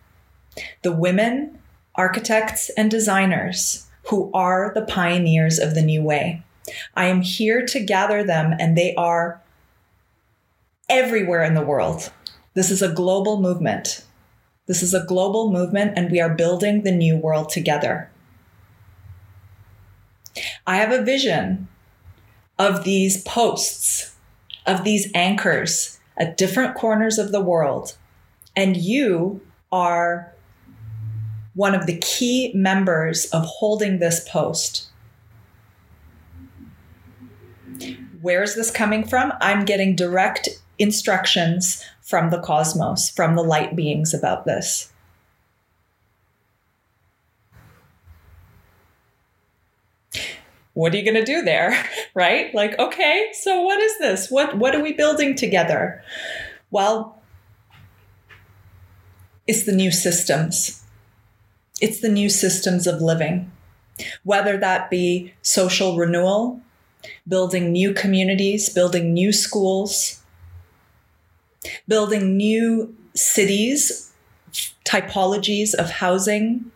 the 0.81 0.91
women, 0.91 1.59
architects, 1.95 2.69
and 2.71 2.89
designers 2.89 3.87
who 4.07 4.31
are 4.33 4.71
the 4.73 4.85
pioneers 4.85 5.59
of 5.59 5.75
the 5.75 5.81
new 5.81 6.01
way. 6.01 6.43
I 6.95 7.05
am 7.05 7.21
here 7.21 7.65
to 7.65 7.79
gather 7.79 8.23
them, 8.23 8.55
and 8.59 8.77
they 8.77 8.95
are 8.95 9.41
everywhere 10.89 11.43
in 11.43 11.53
the 11.53 11.61
world. 11.61 12.11
This 12.53 12.71
is 12.71 12.81
a 12.81 12.93
global 12.93 13.41
movement. 13.41 14.05
This 14.67 14.81
is 14.81 14.93
a 14.93 15.05
global 15.05 15.51
movement, 15.51 15.93
and 15.95 16.11
we 16.11 16.19
are 16.19 16.33
building 16.33 16.83
the 16.83 16.91
new 16.91 17.17
world 17.17 17.49
together. 17.49 18.09
I 20.65 20.77
have 20.77 20.91
a 20.91 21.03
vision 21.03 21.67
of 22.57 22.83
these 22.83 23.21
posts, 23.23 24.15
of 24.65 24.83
these 24.83 25.11
anchors 25.13 25.99
at 26.17 26.37
different 26.37 26.75
corners 26.75 27.17
of 27.17 27.31
the 27.31 27.41
world, 27.41 27.97
and 28.55 28.77
you 28.77 29.41
are 29.71 30.33
one 31.55 31.73
of 31.73 31.85
the 31.85 31.97
key 31.97 32.51
members 32.53 33.25
of 33.27 33.43
holding 33.45 33.99
this 33.99 34.27
post. 34.29 34.89
Where 38.21 38.43
is 38.43 38.55
this 38.55 38.71
coming 38.71 39.07
from? 39.07 39.33
I'm 39.41 39.65
getting 39.65 39.95
direct 39.95 40.49
instructions 40.77 41.83
from 42.01 42.29
the 42.29 42.41
cosmos, 42.41 43.09
from 43.09 43.35
the 43.35 43.43
light 43.43 43.75
beings 43.75 44.13
about 44.13 44.45
this. 44.45 44.91
What 50.73 50.93
are 50.93 50.97
you 50.97 51.03
going 51.03 51.15
to 51.15 51.25
do 51.25 51.41
there? 51.41 51.85
right? 52.13 52.53
Like, 52.53 52.77
okay, 52.77 53.29
so 53.33 53.61
what 53.61 53.81
is 53.81 53.97
this? 53.99 54.29
What 54.29 54.57
what 54.57 54.75
are 54.75 54.83
we 54.83 54.91
building 54.91 55.35
together? 55.35 56.03
Well, 56.69 57.13
It's 59.47 59.63
the 59.63 59.71
new 59.71 59.91
systems. 59.91 60.84
It's 61.81 61.99
the 61.99 62.09
new 62.09 62.29
systems 62.29 62.87
of 62.87 63.01
living, 63.01 63.51
whether 64.23 64.57
that 64.57 64.89
be 64.89 65.33
social 65.41 65.97
renewal, 65.97 66.61
building 67.27 67.71
new 67.71 67.93
communities, 67.93 68.69
building 68.69 69.13
new 69.13 69.31
schools, 69.33 70.21
building 71.87 72.37
new 72.37 72.95
cities, 73.13 74.13
typologies 74.85 75.73
of 75.73 75.89
housing. 75.89 76.71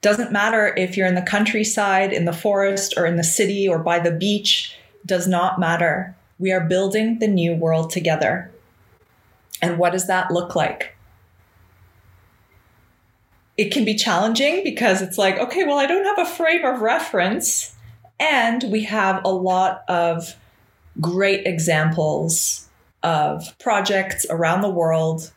Doesn't 0.00 0.32
matter 0.32 0.74
if 0.76 0.96
you're 0.96 1.06
in 1.06 1.14
the 1.14 1.22
countryside, 1.22 2.12
in 2.12 2.26
the 2.26 2.32
forest, 2.32 2.94
or 2.96 3.06
in 3.06 3.16
the 3.16 3.24
city, 3.24 3.66
or 3.66 3.78
by 3.78 3.98
the 3.98 4.12
beach, 4.12 4.76
does 5.06 5.26
not 5.26 5.58
matter. 5.58 6.14
We 6.38 6.52
are 6.52 6.60
building 6.60 7.18
the 7.18 7.28
new 7.28 7.54
world 7.54 7.90
together. 7.90 8.50
And 9.62 9.78
what 9.78 9.92
does 9.92 10.06
that 10.06 10.30
look 10.30 10.54
like? 10.54 10.93
It 13.56 13.70
can 13.70 13.84
be 13.84 13.94
challenging 13.94 14.62
because 14.64 15.00
it's 15.00 15.18
like, 15.18 15.38
okay, 15.38 15.64
well, 15.64 15.78
I 15.78 15.86
don't 15.86 16.04
have 16.04 16.26
a 16.26 16.30
frame 16.30 16.64
of 16.64 16.80
reference. 16.80 17.74
And 18.18 18.64
we 18.64 18.84
have 18.84 19.24
a 19.24 19.32
lot 19.32 19.82
of 19.88 20.36
great 21.00 21.46
examples 21.46 22.68
of 23.02 23.56
projects 23.58 24.24
around 24.30 24.62
the 24.62 24.70
world, 24.70 25.32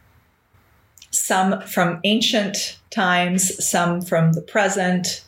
some 1.12 1.62
from 1.62 2.00
ancient 2.04 2.80
times, 2.90 3.64
some 3.64 4.02
from 4.02 4.34
the 4.34 4.42
present, 4.42 5.24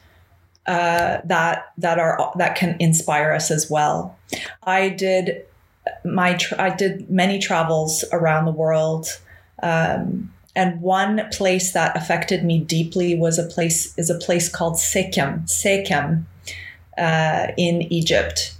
uh, 0.67 1.19
that 1.25 1.71
that 1.77 1.97
are 1.97 2.31
that 2.37 2.55
can 2.55 2.75
inspire 2.79 3.33
us 3.33 3.49
as 3.49 3.69
well. 3.69 4.17
I 4.63 4.89
did 4.89 5.45
my 6.05 6.33
tra- 6.33 6.61
I 6.61 6.69
did 6.69 7.09
many 7.09 7.39
travels 7.39 8.05
around 8.11 8.45
the 8.45 8.51
world. 8.51 9.19
Um, 9.61 10.31
and 10.55 10.81
one 10.81 11.27
place 11.31 11.73
that 11.73 11.95
affected 11.95 12.43
me 12.43 12.59
deeply 12.59 13.15
was 13.15 13.37
a 13.37 13.45
place 13.45 13.97
is 13.97 14.09
a 14.09 14.17
place 14.17 14.49
called 14.49 14.75
Sekem, 14.75 15.43
Sekem, 15.45 16.25
uh, 16.97 17.47
in 17.57 17.81
Egypt. 17.93 18.55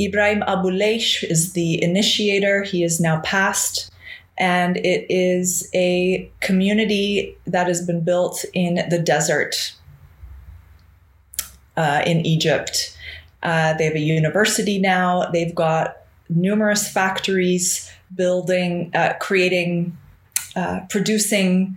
Ibrahim 0.00 0.42
Abouleish 0.42 1.24
is 1.24 1.54
the 1.54 1.82
initiator. 1.82 2.62
He 2.62 2.84
is 2.84 3.00
now 3.00 3.20
passed, 3.20 3.90
and 4.36 4.76
it 4.76 5.06
is 5.08 5.68
a 5.74 6.30
community 6.40 7.36
that 7.46 7.66
has 7.66 7.84
been 7.84 8.04
built 8.04 8.44
in 8.52 8.88
the 8.88 8.98
desert 8.98 9.74
uh, 11.76 12.02
in 12.06 12.24
Egypt. 12.24 12.96
Uh, 13.42 13.72
they 13.74 13.84
have 13.84 13.94
a 13.94 14.00
university 14.00 14.78
now. 14.78 15.30
They've 15.30 15.54
got 15.54 15.96
numerous 16.28 16.88
factories 16.88 17.90
building, 18.14 18.90
uh, 18.94 19.14
creating, 19.20 19.96
uh, 20.56 20.80
producing 20.88 21.76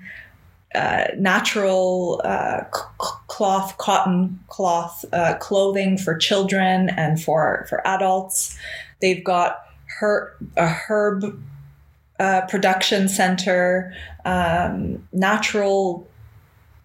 uh, 0.74 1.06
natural 1.18 2.22
uh, 2.24 2.62
cloth, 3.28 3.78
cotton 3.78 4.40
cloth 4.48 5.04
uh, 5.12 5.36
clothing 5.40 5.98
for 5.98 6.16
children 6.16 6.90
and 6.90 7.22
for, 7.22 7.66
for 7.70 7.86
adults. 7.86 8.58
They've 9.02 9.24
got 9.24 9.66
her, 10.00 10.36
a 10.56 10.68
herb 10.68 11.42
uh, 12.20 12.42
production 12.48 13.10
center, 13.10 13.94
um, 14.26 15.08
natural 15.12 16.08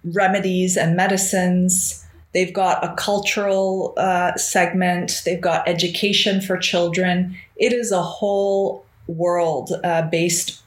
remedies 0.02 0.76
and 0.76 0.96
medicines. 0.96 2.04
They've 2.32 2.52
got 2.52 2.84
a 2.84 2.94
cultural 2.94 3.94
uh, 3.96 4.34
segment. 4.36 5.22
They've 5.24 5.40
got 5.40 5.68
education 5.68 6.40
for 6.40 6.56
children. 6.56 7.36
It 7.56 7.72
is 7.72 7.92
a 7.92 8.02
whole 8.02 8.84
world 9.06 9.72
uh, 9.84 10.02
based, 10.02 10.62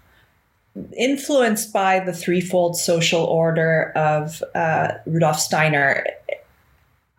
influenced 0.97 1.73
by 1.73 1.99
the 1.99 2.13
threefold 2.13 2.77
social 2.77 3.23
order 3.23 3.91
of 3.95 4.43
uh, 4.55 4.93
Rudolf 5.05 5.39
Steiner. 5.39 6.05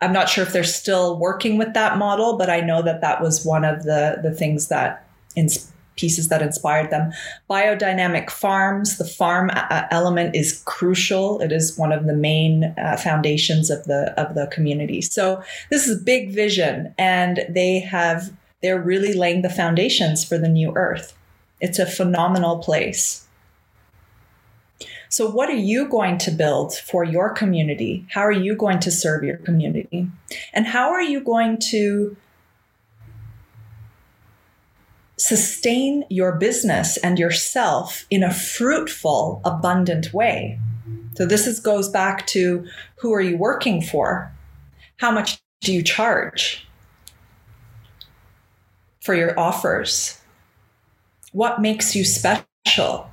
I'm 0.01 0.13
not 0.13 0.29
sure 0.29 0.43
if 0.43 0.53
they're 0.53 0.63
still 0.63 1.17
working 1.17 1.57
with 1.57 1.73
that 1.73 1.97
model, 1.97 2.37
but 2.37 2.49
I 2.49 2.61
know 2.61 2.81
that 2.81 3.01
that 3.01 3.21
was 3.21 3.45
one 3.45 3.63
of 3.63 3.83
the 3.83 4.19
the 4.21 4.31
things 4.31 4.67
that 4.67 5.07
inspired 5.35 5.71
pieces 6.01 6.29
that 6.29 6.41
inspired 6.41 6.89
them. 6.89 7.11
Biodynamic 7.49 8.29
farms, 8.29 8.97
the 8.97 9.05
farm 9.05 9.51
uh, 9.53 9.83
element 9.91 10.35
is 10.35 10.61
crucial. 10.65 11.39
It 11.41 11.51
is 11.51 11.77
one 11.77 11.91
of 11.91 12.05
the 12.05 12.13
main 12.13 12.73
uh, 12.77 12.97
foundations 12.97 13.69
of 13.69 13.83
the 13.85 14.13
of 14.19 14.35
the 14.35 14.47
community. 14.47 15.01
So 15.01 15.43
this 15.69 15.87
is 15.87 16.01
a 16.01 16.03
big 16.03 16.31
vision, 16.31 16.93
and 16.97 17.45
they 17.49 17.79
have 17.79 18.31
they're 18.61 18.81
really 18.81 19.13
laying 19.13 19.41
the 19.41 19.49
foundations 19.49 20.23
for 20.23 20.37
the 20.37 20.49
new 20.49 20.73
earth. 20.75 21.13
It's 21.59 21.79
a 21.79 21.85
phenomenal 21.85 22.57
place. 22.59 23.27
So, 25.11 25.29
what 25.29 25.49
are 25.49 25.53
you 25.53 25.87
going 25.89 26.17
to 26.19 26.31
build 26.31 26.73
for 26.73 27.03
your 27.03 27.33
community? 27.33 28.05
How 28.09 28.21
are 28.21 28.31
you 28.31 28.55
going 28.55 28.79
to 28.79 28.89
serve 28.89 29.23
your 29.23 29.37
community? 29.37 30.07
And 30.53 30.65
how 30.65 30.89
are 30.91 31.01
you 31.01 31.21
going 31.21 31.59
to 31.71 32.15
sustain 35.21 36.03
your 36.09 36.31
business 36.31 36.97
and 36.97 37.19
yourself 37.19 38.05
in 38.09 38.23
a 38.23 38.33
fruitful, 38.33 39.41
abundant 39.45 40.13
way. 40.13 40.59
So 41.15 41.25
this 41.25 41.45
is, 41.45 41.59
goes 41.59 41.89
back 41.89 42.25
to 42.27 42.65
who 42.95 43.13
are 43.13 43.21
you 43.21 43.37
working 43.37 43.81
for? 43.81 44.31
How 44.97 45.11
much 45.11 45.39
do 45.59 45.73
you 45.73 45.83
charge 45.83 46.65
for 49.01 49.13
your 49.13 49.39
offers? 49.39 50.19
What 51.33 51.61
makes 51.61 51.95
you 51.95 52.03
special? 52.03 53.10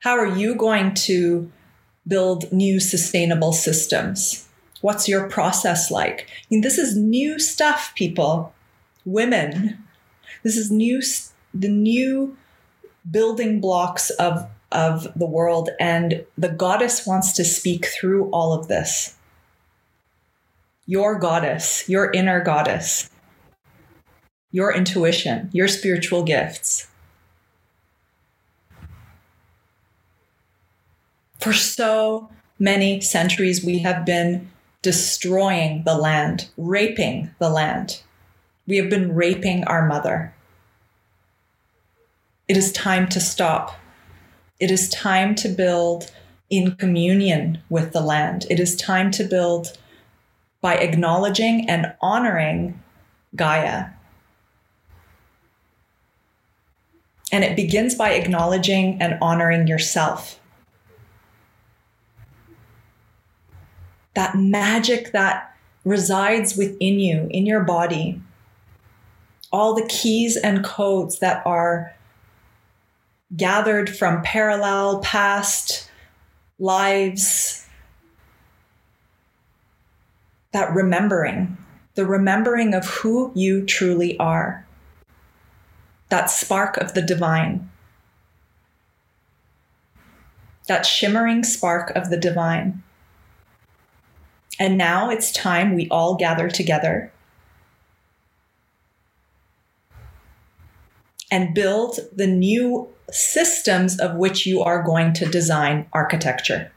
How 0.00 0.16
are 0.16 0.26
you 0.26 0.54
going 0.54 0.94
to 0.94 1.50
build 2.06 2.52
new 2.52 2.78
sustainable 2.78 3.52
systems? 3.52 4.48
What's 4.80 5.08
your 5.08 5.28
process 5.28 5.90
like? 5.90 6.28
I 6.30 6.46
mean, 6.50 6.60
this 6.60 6.78
is 6.78 6.96
new 6.96 7.38
stuff, 7.40 7.92
people. 7.96 8.54
Women. 9.04 9.84
This 10.44 10.56
is 10.56 10.70
new, 10.70 11.02
the 11.52 11.68
new 11.68 12.36
building 13.10 13.60
blocks 13.60 14.10
of, 14.10 14.48
of 14.70 15.08
the 15.18 15.26
world. 15.26 15.70
And 15.80 16.24
the 16.36 16.48
goddess 16.48 17.04
wants 17.04 17.32
to 17.32 17.44
speak 17.44 17.86
through 17.86 18.30
all 18.30 18.52
of 18.52 18.68
this. 18.68 19.16
Your 20.86 21.18
goddess, 21.18 21.88
your 21.88 22.12
inner 22.12 22.40
goddess, 22.40 23.10
your 24.52 24.72
intuition, 24.72 25.50
your 25.52 25.68
spiritual 25.68 26.22
gifts. 26.22 26.86
For 31.38 31.52
so 31.52 32.28
many 32.58 33.00
centuries, 33.00 33.64
we 33.64 33.78
have 33.78 34.04
been 34.04 34.50
destroying 34.82 35.82
the 35.84 35.96
land, 35.96 36.48
raping 36.56 37.30
the 37.38 37.50
land. 37.50 38.02
We 38.66 38.76
have 38.76 38.90
been 38.90 39.14
raping 39.14 39.64
our 39.64 39.86
mother. 39.86 40.34
It 42.48 42.56
is 42.56 42.72
time 42.72 43.08
to 43.10 43.20
stop. 43.20 43.76
It 44.58 44.70
is 44.70 44.88
time 44.88 45.34
to 45.36 45.48
build 45.48 46.10
in 46.50 46.74
communion 46.76 47.62
with 47.68 47.92
the 47.92 48.00
land. 48.00 48.46
It 48.50 48.58
is 48.58 48.74
time 48.74 49.10
to 49.12 49.24
build 49.24 49.78
by 50.60 50.76
acknowledging 50.76 51.68
and 51.68 51.94
honoring 52.00 52.82
Gaia. 53.36 53.90
And 57.30 57.44
it 57.44 57.54
begins 57.54 57.94
by 57.94 58.10
acknowledging 58.12 59.00
and 59.00 59.18
honoring 59.20 59.68
yourself. 59.68 60.40
That 64.18 64.34
magic 64.34 65.12
that 65.12 65.54
resides 65.84 66.56
within 66.56 66.98
you, 66.98 67.28
in 67.30 67.46
your 67.46 67.62
body, 67.62 68.20
all 69.52 69.76
the 69.76 69.86
keys 69.86 70.36
and 70.36 70.64
codes 70.64 71.20
that 71.20 71.40
are 71.46 71.94
gathered 73.36 73.88
from 73.88 74.20
parallel 74.22 74.98
past 75.02 75.88
lives, 76.58 77.64
that 80.50 80.74
remembering, 80.74 81.56
the 81.94 82.04
remembering 82.04 82.74
of 82.74 82.84
who 82.86 83.30
you 83.36 83.64
truly 83.64 84.18
are, 84.18 84.66
that 86.08 86.28
spark 86.28 86.76
of 86.78 86.94
the 86.94 87.02
divine, 87.02 87.70
that 90.66 90.84
shimmering 90.84 91.44
spark 91.44 91.90
of 91.90 92.10
the 92.10 92.18
divine. 92.18 92.82
And 94.58 94.76
now 94.76 95.10
it's 95.10 95.32
time 95.32 95.74
we 95.74 95.88
all 95.88 96.16
gather 96.16 96.48
together 96.48 97.12
and 101.30 101.54
build 101.54 102.00
the 102.14 102.26
new 102.26 102.88
systems 103.10 103.98
of 104.00 104.16
which 104.16 104.46
you 104.46 104.62
are 104.62 104.82
going 104.82 105.12
to 105.14 105.26
design 105.26 105.86
architecture. 105.92 106.72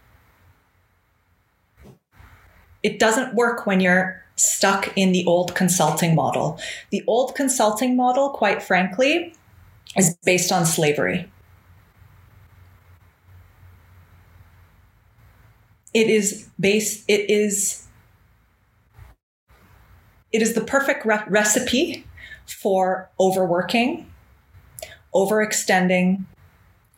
It 2.83 2.99
doesn't 2.99 3.35
work 3.35 3.65
when 3.65 3.79
you're 3.79 4.23
stuck 4.35 4.95
in 4.97 5.11
the 5.11 5.25
old 5.25 5.55
consulting 5.55 6.15
model. 6.15 6.59
The 6.89 7.03
old 7.07 7.35
consulting 7.35 7.95
model, 7.95 8.29
quite 8.29 8.63
frankly, 8.63 9.35
is 9.95 10.15
based 10.25 10.51
on 10.51 10.65
slavery. 10.65 11.29
It 15.93 16.10
is 16.10 16.47
based, 16.60 17.04
it 17.08 17.30
is, 17.30 17.86
it 20.32 20.41
is 20.41 20.54
the 20.54 20.62
perfect 20.62 21.06
re- 21.06 21.23
recipe 21.27 22.06
for 22.45 23.10
overworking, 23.19 24.10
overextending, 25.13 26.25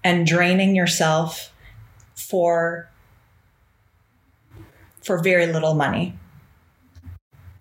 and 0.04 0.28
draining 0.28 0.76
yourself 0.76 1.52
for 2.16 2.90
for 5.02 5.22
very 5.22 5.48
little 5.48 5.74
money. 5.74 6.18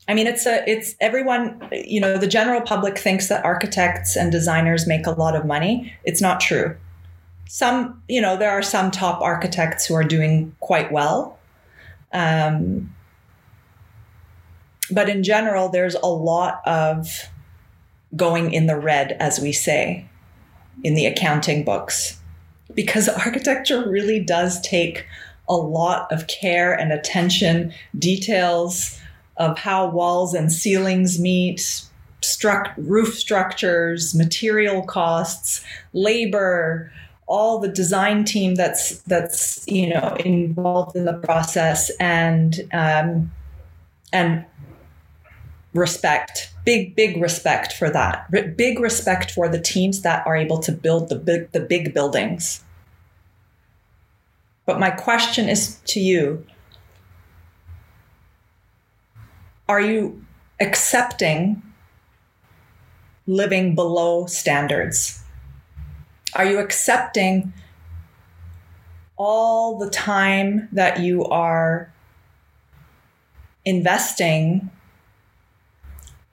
I 0.09 0.14
mean, 0.14 0.27
it's 0.27 0.47
a, 0.47 0.68
it's 0.68 0.95
everyone, 1.01 1.68
you 1.73 2.01
know, 2.01 2.18
the 2.18 2.27
general 2.27 2.61
public 2.61 2.99
thinks 2.99 3.29
that 3.29 3.45
architects 3.45 4.16
and 4.16 4.31
designers 4.31 4.87
make 4.87 5.07
a 5.07 5.12
lot 5.12 5.35
of 5.35 5.45
money. 5.45 5.92
It's 6.05 6.21
not 6.21 6.40
true. 6.40 6.77
Some, 7.48 8.02
you 8.09 8.20
know, 8.20 8.37
there 8.37 8.50
are 8.50 8.62
some 8.62 8.90
top 8.90 9.20
architects 9.20 9.87
who 9.87 9.94
are 9.94 10.05
doing 10.05 10.55
quite 10.61 10.90
well. 10.90 11.38
Um, 12.12 12.94
but 14.90 15.09
in 15.09 15.22
general, 15.22 15.68
there's 15.68 15.94
a 15.94 16.07
lot 16.07 16.61
of 16.66 17.28
going 18.14 18.52
in 18.52 18.66
the 18.66 18.76
red, 18.76 19.12
as 19.12 19.40
we 19.40 19.52
say, 19.52 20.07
in 20.83 20.94
the 20.94 21.07
accounting 21.07 21.64
books, 21.64 22.20
because 22.74 23.09
architecture 23.26 23.88
really 23.88 24.20
does 24.20 24.61
take 24.61 25.07
a 25.48 25.57
lot 25.57 26.11
of 26.12 26.26
care 26.26 26.72
and 26.72 26.92
attention, 26.92 27.72
details 27.98 28.98
of 29.37 29.59
how 29.59 29.88
walls 29.88 30.35
and 30.35 30.52
ceilings 30.52 31.18
meet, 31.18 31.83
struct, 32.20 32.72
roof 32.76 33.14
structures, 33.14 34.14
material 34.14 34.83
costs, 34.83 35.64
labor, 35.92 36.92
all 37.33 37.59
the 37.59 37.68
design 37.68 38.25
team 38.25 38.57
that's 38.57 38.99
that's 39.05 39.66
you 39.66 39.88
know 39.88 40.14
involved 40.21 40.95
in 40.95 41.07
the 41.07 41.14
process, 41.14 41.90
and 41.99 42.61
um, 42.75 43.33
and 44.12 44.45
respect 45.73 46.53
big 46.66 46.95
big 46.95 47.16
respect 47.16 47.73
for 47.73 47.88
that. 47.88 48.31
Big 48.31 48.79
respect 48.79 49.31
for 49.31 49.49
the 49.49 49.59
teams 49.59 50.03
that 50.03 50.27
are 50.27 50.37
able 50.37 50.59
to 50.59 50.71
build 50.71 51.09
the 51.09 51.16
big 51.16 51.51
the 51.53 51.61
big 51.61 51.95
buildings. 51.95 52.62
But 54.66 54.79
my 54.79 54.90
question 54.90 55.49
is 55.49 55.81
to 55.87 56.01
you. 56.01 56.47
Are 59.71 59.81
you 59.81 60.23
accepting 60.61 61.62
living 63.27 63.75
below 63.75 64.27
standards? 64.27 65.21
Are 66.35 66.47
you 66.47 66.59
accepting 66.59 67.53
all 69.16 69.79
the 69.79 69.90
time 69.90 70.68
that 70.73 71.01
you 71.01 71.25
are 71.27 71.92
investing 73.64 74.71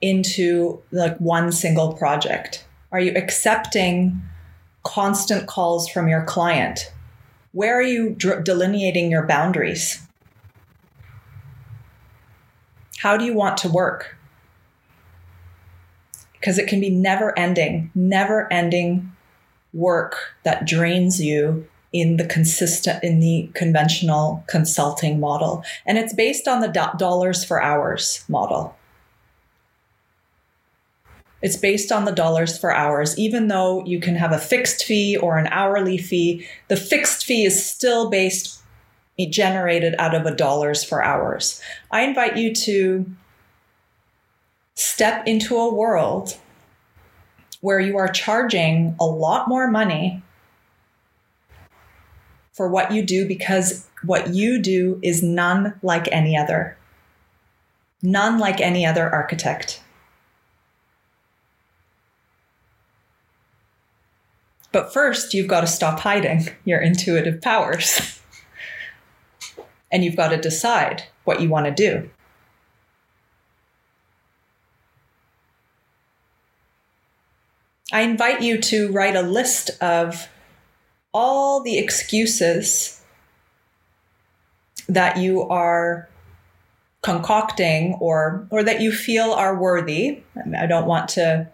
into 0.00 0.82
like 0.90 1.16
one 1.18 1.52
single 1.52 1.92
project? 1.92 2.66
Are 2.92 3.00
you 3.00 3.12
accepting 3.14 4.22
constant 4.82 5.46
calls 5.46 5.88
from 5.88 6.08
your 6.08 6.24
client? 6.24 6.92
Where 7.52 7.78
are 7.78 7.82
you 7.82 8.14
dr- 8.16 8.44
delineating 8.44 9.10
your 9.10 9.26
boundaries? 9.26 10.00
How 12.98 13.16
do 13.16 13.24
you 13.24 13.34
want 13.34 13.58
to 13.58 13.68
work? 13.68 14.16
Because 16.32 16.58
it 16.58 16.68
can 16.68 16.80
be 16.80 16.90
never 16.90 17.38
ending, 17.38 17.90
never 17.94 18.50
ending 18.50 19.12
work 19.72 20.34
that 20.44 20.66
drains 20.66 21.20
you 21.20 21.66
in 21.92 22.16
the 22.16 22.26
consistent 22.26 23.02
in 23.02 23.18
the 23.18 23.50
conventional 23.54 24.44
consulting 24.46 25.18
model 25.18 25.64
and 25.86 25.98
it's 25.98 26.12
based 26.12 26.46
on 26.46 26.60
the 26.60 26.68
do- 26.68 26.98
dollars 26.98 27.44
for 27.44 27.60
hours 27.60 28.24
model 28.28 28.76
it's 31.42 31.56
based 31.56 31.90
on 31.90 32.04
the 32.04 32.12
dollars 32.12 32.58
for 32.58 32.74
hours. 32.74 33.18
Even 33.18 33.48
though 33.48 33.84
you 33.86 34.00
can 34.00 34.14
have 34.16 34.32
a 34.32 34.38
fixed 34.38 34.84
fee 34.84 35.16
or 35.16 35.38
an 35.38 35.46
hourly 35.48 35.96
fee, 35.96 36.46
the 36.68 36.76
fixed 36.76 37.24
fee 37.24 37.44
is 37.44 37.64
still 37.64 38.10
based, 38.10 38.60
generated 39.30 39.94
out 39.98 40.14
of 40.14 40.24
a 40.24 40.34
dollars 40.34 40.82
for 40.82 41.02
hours. 41.02 41.60
I 41.90 42.02
invite 42.02 42.36
you 42.36 42.54
to 42.54 43.06
step 44.74 45.26
into 45.26 45.56
a 45.56 45.74
world 45.74 46.38
where 47.60 47.80
you 47.80 47.96
are 47.98 48.08
charging 48.08 48.96
a 48.98 49.04
lot 49.04 49.48
more 49.48 49.70
money 49.70 50.22
for 52.52 52.68
what 52.68 52.92
you 52.92 53.02
do 53.02 53.26
because 53.26 53.86
what 54.02 54.34
you 54.34 54.60
do 54.60 54.98
is 55.02 55.22
none 55.22 55.78
like 55.82 56.08
any 56.10 56.36
other. 56.36 56.76
None 58.02 58.38
like 58.38 58.60
any 58.60 58.86
other 58.86 59.08
architect. 59.08 59.82
But 64.72 64.92
first, 64.92 65.34
you've 65.34 65.48
got 65.48 65.62
to 65.62 65.66
stop 65.66 66.00
hiding 66.00 66.48
your 66.64 66.80
intuitive 66.80 67.40
powers. 67.40 68.20
and 69.90 70.04
you've 70.04 70.16
got 70.16 70.28
to 70.28 70.36
decide 70.36 71.04
what 71.24 71.40
you 71.40 71.48
want 71.48 71.66
to 71.66 71.72
do. 71.72 72.08
I 77.92 78.02
invite 78.02 78.42
you 78.42 78.60
to 78.62 78.90
write 78.92 79.16
a 79.16 79.22
list 79.22 79.70
of 79.82 80.28
all 81.12 81.62
the 81.62 81.78
excuses 81.78 83.02
that 84.88 85.16
you 85.16 85.42
are 85.42 86.08
concocting 87.02 87.94
or 87.94 88.46
or 88.50 88.62
that 88.62 88.80
you 88.80 88.92
feel 88.92 89.32
are 89.32 89.56
worthy. 89.56 90.22
I 90.56 90.66
don't 90.66 90.86
want 90.86 91.08
to 91.10 91.48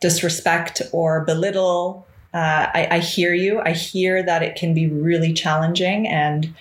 disrespect 0.00 0.82
or 0.92 1.24
belittle 1.24 2.06
uh, 2.34 2.70
I, 2.74 2.88
I 2.90 2.98
hear 2.98 3.32
you. 3.32 3.60
I 3.60 3.72
hear 3.72 4.22
that 4.22 4.42
it 4.42 4.54
can 4.54 4.74
be 4.74 4.86
really 4.86 5.32
challenging, 5.32 6.06
and 6.06 6.54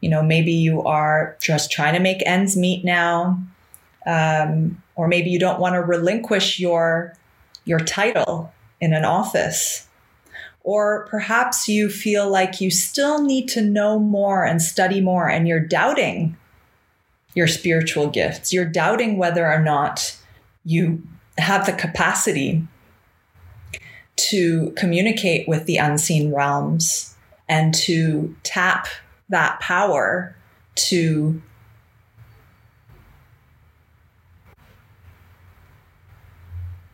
you 0.00 0.10
know 0.10 0.22
maybe 0.22 0.52
you 0.52 0.82
are 0.82 1.36
just 1.40 1.72
trying 1.72 1.94
to 1.94 2.00
make 2.00 2.22
ends 2.26 2.56
meet 2.56 2.84
now, 2.84 3.42
um, 4.06 4.82
or 4.96 5.08
maybe 5.08 5.30
you 5.30 5.38
don't 5.38 5.60
want 5.60 5.74
to 5.74 5.80
relinquish 5.80 6.60
your 6.60 7.16
your 7.64 7.80
title 7.80 8.52
in 8.80 8.92
an 8.92 9.04
office, 9.04 9.86
or 10.62 11.06
perhaps 11.10 11.68
you 11.68 11.88
feel 11.88 12.28
like 12.28 12.60
you 12.60 12.70
still 12.70 13.22
need 13.22 13.48
to 13.48 13.60
know 13.60 13.98
more 13.98 14.44
and 14.44 14.60
study 14.62 15.00
more, 15.00 15.28
and 15.28 15.46
you're 15.46 15.60
doubting 15.60 16.36
your 17.34 17.46
spiritual 17.46 18.08
gifts. 18.08 18.52
You're 18.52 18.64
doubting 18.64 19.18
whether 19.18 19.50
or 19.50 19.60
not 19.60 20.16
you 20.64 21.02
have 21.36 21.66
the 21.66 21.72
capacity 21.72 22.66
to 24.16 24.72
communicate 24.76 25.48
with 25.48 25.66
the 25.66 25.76
unseen 25.76 26.32
realms 26.32 27.14
and 27.48 27.74
to 27.74 28.34
tap 28.44 28.86
that 29.28 29.58
power 29.60 30.36
to 30.76 31.42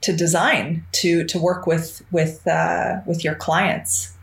to 0.01 0.13
design 0.13 0.85
to 0.93 1.25
to 1.25 1.39
work 1.39 1.67
with 1.67 2.03
with 2.11 2.47
uh, 2.47 3.01
with 3.07 3.25
your 3.25 3.35
clients 3.35 4.15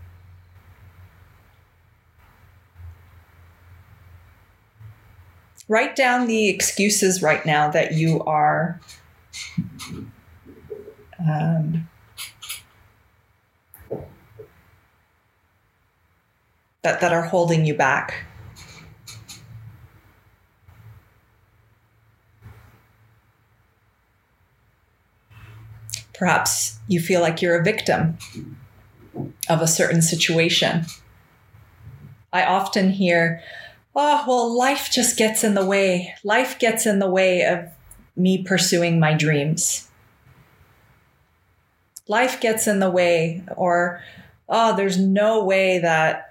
write 5.68 5.96
down 5.96 6.28
the 6.28 6.50
excuses 6.50 7.22
right 7.22 7.46
now 7.46 7.70
that 7.70 7.94
you 7.94 8.22
are 8.24 8.80
um, 11.20 11.88
that, 16.84 17.02
that 17.02 17.12
are 17.12 17.24
holding 17.24 17.66
you 17.66 17.74
back. 17.74 18.26
Perhaps 26.18 26.80
you 26.88 27.00
feel 27.00 27.22
like 27.22 27.42
you're 27.42 27.60
a 27.60 27.64
victim 27.64 28.18
of 29.50 29.62
a 29.62 29.68
certain 29.68 30.02
situation. 30.02 30.86
I 32.34 32.44
often 32.44 32.92
hear, 32.92 33.42
oh, 33.96 34.24
well, 34.28 34.58
life 34.58 34.90
just 34.92 35.18
gets 35.18 35.44
in 35.44 35.54
the 35.54 35.66
way. 35.66 36.14
Life 36.24 36.60
gets 36.60 36.86
in 36.86 37.00
the 37.00 37.10
way 37.10 37.44
of 37.44 37.70
me 38.16 38.44
pursuing 38.44 39.00
my 39.00 39.14
dreams. 39.14 39.88
Life 42.08 42.40
gets 42.40 42.68
in 42.68 42.80
the 42.80 42.90
way, 42.90 43.44
or, 43.56 44.02
oh, 44.50 44.76
there's 44.76 44.98
no 44.98 45.44
way 45.44 45.80
that 45.80 46.28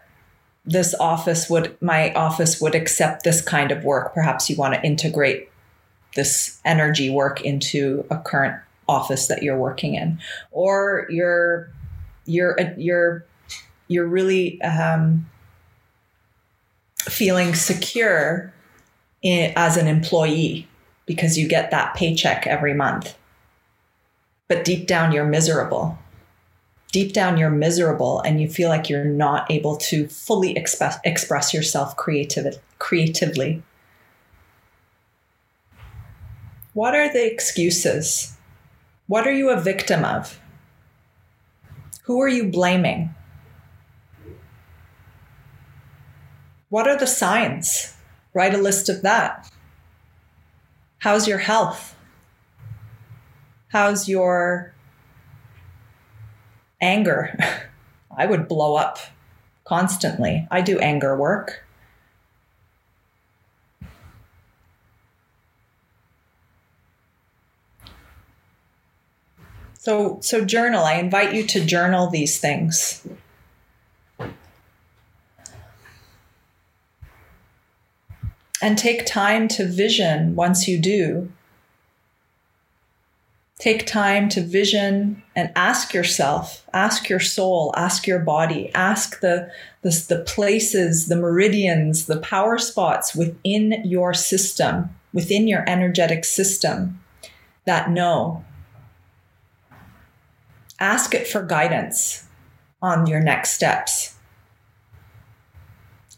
this 0.67 0.95
office 0.99 1.49
would 1.49 1.81
my 1.81 2.13
office 2.15 2.61
would 2.61 2.75
accept 2.75 3.23
this 3.23 3.41
kind 3.41 3.71
of 3.71 3.85
work 3.85 4.13
perhaps 4.13 4.51
you 4.51 4.57
want 4.57 4.75
to 4.75 4.83
integrate 4.83 5.49
this 6.17 6.61
energy 6.65 7.09
work 7.09 7.41
into 7.41 8.05
a 8.11 8.19
current 8.19 8.61
office 8.89 9.27
that 9.27 9.43
you're 9.43 9.59
working 9.59 9.95
in 9.95 10.19
or 10.51 11.07
you're 11.11 11.71
you're 12.25 12.57
you're 12.77 13.25
you're 13.89 14.07
really 14.07 14.61
um, 14.63 15.27
feeling 17.01 17.55
secure 17.55 18.53
in, 19.23 19.53
as 19.57 19.77
an 19.77 19.87
employee 19.87 20.69
because 21.07 21.39
you 21.39 21.49
get 21.49 21.71
that 21.71 21.95
paycheck 21.95 22.47
every 22.47 22.75
month. 22.75 23.17
But 24.49 24.65
deep 24.65 24.87
down, 24.87 25.13
you're 25.13 25.25
miserable. 25.25 25.99
Deep 26.93 27.13
down, 27.13 27.37
you're 27.37 27.51
miserable 27.51 28.21
and 28.21 28.41
you 28.41 28.49
feel 28.49 28.69
like 28.69 28.89
you're 28.89 29.05
not 29.05 29.51
able 29.51 29.77
to 29.77 30.09
fully 30.09 30.57
express, 30.57 30.99
express 31.05 31.53
yourself 31.53 31.97
creativ- 31.97 32.59
creatively. 32.79 33.63
What 36.73 36.95
are 36.95 37.13
the 37.13 37.25
excuses? 37.27 38.36
What 39.09 39.27
are 39.27 39.33
you 39.33 39.51
a 39.51 39.61
victim 39.61 40.05
of? 40.05 40.41
Who 42.05 42.21
are 42.21 42.29
you 42.29 42.51
blaming? 42.51 43.15
What 46.69 46.89
are 46.89 46.99
the 46.99 47.07
signs? 47.07 47.95
Write 48.35 48.55
a 48.55 48.59
list 48.59 48.89
of 48.89 49.03
that. 49.03 49.49
How's 50.99 51.29
your 51.29 51.39
health? 51.39 51.95
How's 53.69 54.09
your 54.09 54.75
anger? 56.81 57.37
I 58.17 58.27
would 58.27 58.49
blow 58.49 58.77
up 58.77 58.99
constantly. 59.65 60.49
I 60.51 60.63
do 60.63 60.79
anger 60.81 61.17
work. 61.17 61.66
So, 69.87 70.19
so 70.21 70.45
journal. 70.45 70.83
I 70.83 70.95
invite 70.95 71.33
you 71.33 71.47
to 71.47 71.65
journal 71.65 72.11
these 72.11 72.41
things. 72.41 73.07
And 78.61 78.77
take 78.77 79.07
time 79.07 79.47
to 79.47 79.65
vision 79.65 80.35
once 80.35 80.67
you 80.67 80.81
do. 80.81 81.31
Take 83.61 83.87
time 83.87 84.29
to 84.31 84.41
vision 84.41 85.23
and 85.37 85.53
ask 85.55 85.95
yourself, 85.95 86.67
ask 86.73 87.09
your 87.09 87.21
soul, 87.21 87.73
ask 87.77 88.09
your 88.09 88.19
body, 88.19 88.73
ask 88.75 89.21
the, 89.21 89.49
the, 89.83 90.05
the 90.09 90.25
places, 90.25 91.07
the 91.07 91.15
meridians, 91.15 92.07
the 92.07 92.19
power 92.19 92.59
spots 92.59 93.15
within 93.15 93.83
your 93.85 94.15
system, 94.15 94.91
within 95.13 95.47
your 95.47 95.63
energetic 95.69 96.25
system 96.25 97.01
that 97.67 97.89
know 97.89 98.45
ask 100.79 101.15
it 101.15 101.27
for 101.27 101.43
guidance 101.43 102.27
on 102.83 103.07
your 103.07 103.21
next 103.21 103.51
steps. 103.51 104.15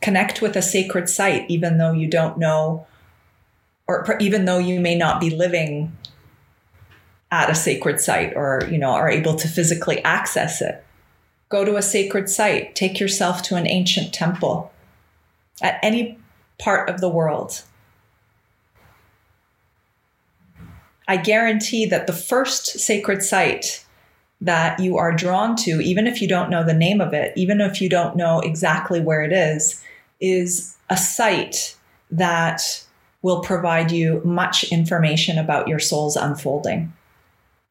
Connect 0.01 0.41
with 0.41 0.57
a 0.57 0.63
sacred 0.63 1.09
site, 1.09 1.45
even 1.49 1.79
though 1.79 1.93
you 1.93 2.07
don't 2.07 2.39
know, 2.39 2.87
or 3.87 4.17
even 4.21 4.45
though 4.45 4.59
you 4.59 4.81
may 4.81 4.95
not 4.97 5.21
be 5.21 5.31
living 5.31 5.97
at 7.31 7.51
a 7.51 7.55
sacred 7.55 8.01
site 8.01 8.35
or, 8.37 8.63
you 8.71 8.79
know, 8.79 8.91
are 8.91 9.11
able 9.11 9.35
to 9.35 9.49
physically 9.49 10.03
access 10.05 10.63
it. 10.63 10.85
Go 11.49 11.65
to 11.65 11.77
a 11.77 11.83
sacred 11.83 12.29
site, 12.29 12.75
take 12.75 13.01
yourself 13.01 13.43
to 13.43 13.57
an 13.57 13.67
ancient 13.67 14.13
temple 14.13 14.71
at 15.61 15.79
any 15.83 16.19
part 16.59 16.89
of 16.89 17.01
the 17.01 17.09
world. 17.09 17.63
I 21.07 21.17
guarantee 21.17 21.87
that 21.87 22.07
the 22.07 22.13
first 22.13 22.79
sacred 22.79 23.23
site 23.23 23.85
that 24.41 24.79
you 24.79 24.97
are 24.97 25.13
drawn 25.13 25.57
to, 25.57 25.81
even 25.81 26.07
if 26.07 26.23
you 26.23 26.29
don't 26.29 26.51
know 26.51 26.65
the 26.65 26.75
name 26.75 27.01
of 27.01 27.13
it, 27.13 27.33
even 27.37 27.61
if 27.61 27.81
you 27.81 27.89
don't 27.89 28.17
know 28.17 28.41
exactly 28.41 29.01
where 29.01 29.23
it 29.23 29.33
is, 29.33 29.83
is 30.21 30.77
a 30.89 30.97
site 30.97 31.77
that 32.11 32.85
will 33.23 33.43
provide 33.43 33.91
you 33.91 34.23
much 34.25 34.65
information 34.73 35.39
about 35.39 35.67
your 35.67 35.81
soul's 35.81 36.17
unfolding 36.17 36.93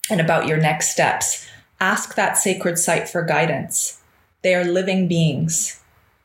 and 0.10 0.19
about 0.19 0.47
your 0.47 0.58
next 0.58 0.91
steps. 0.91 1.47
Ask 1.80 2.15
that 2.15 2.38
sacred 2.38 2.77
site 2.77 3.08
for 3.08 3.23
guidance. 3.23 4.01
They 4.41 4.56
are 4.56 4.65
living 4.65 5.08
beings, 5.08 5.82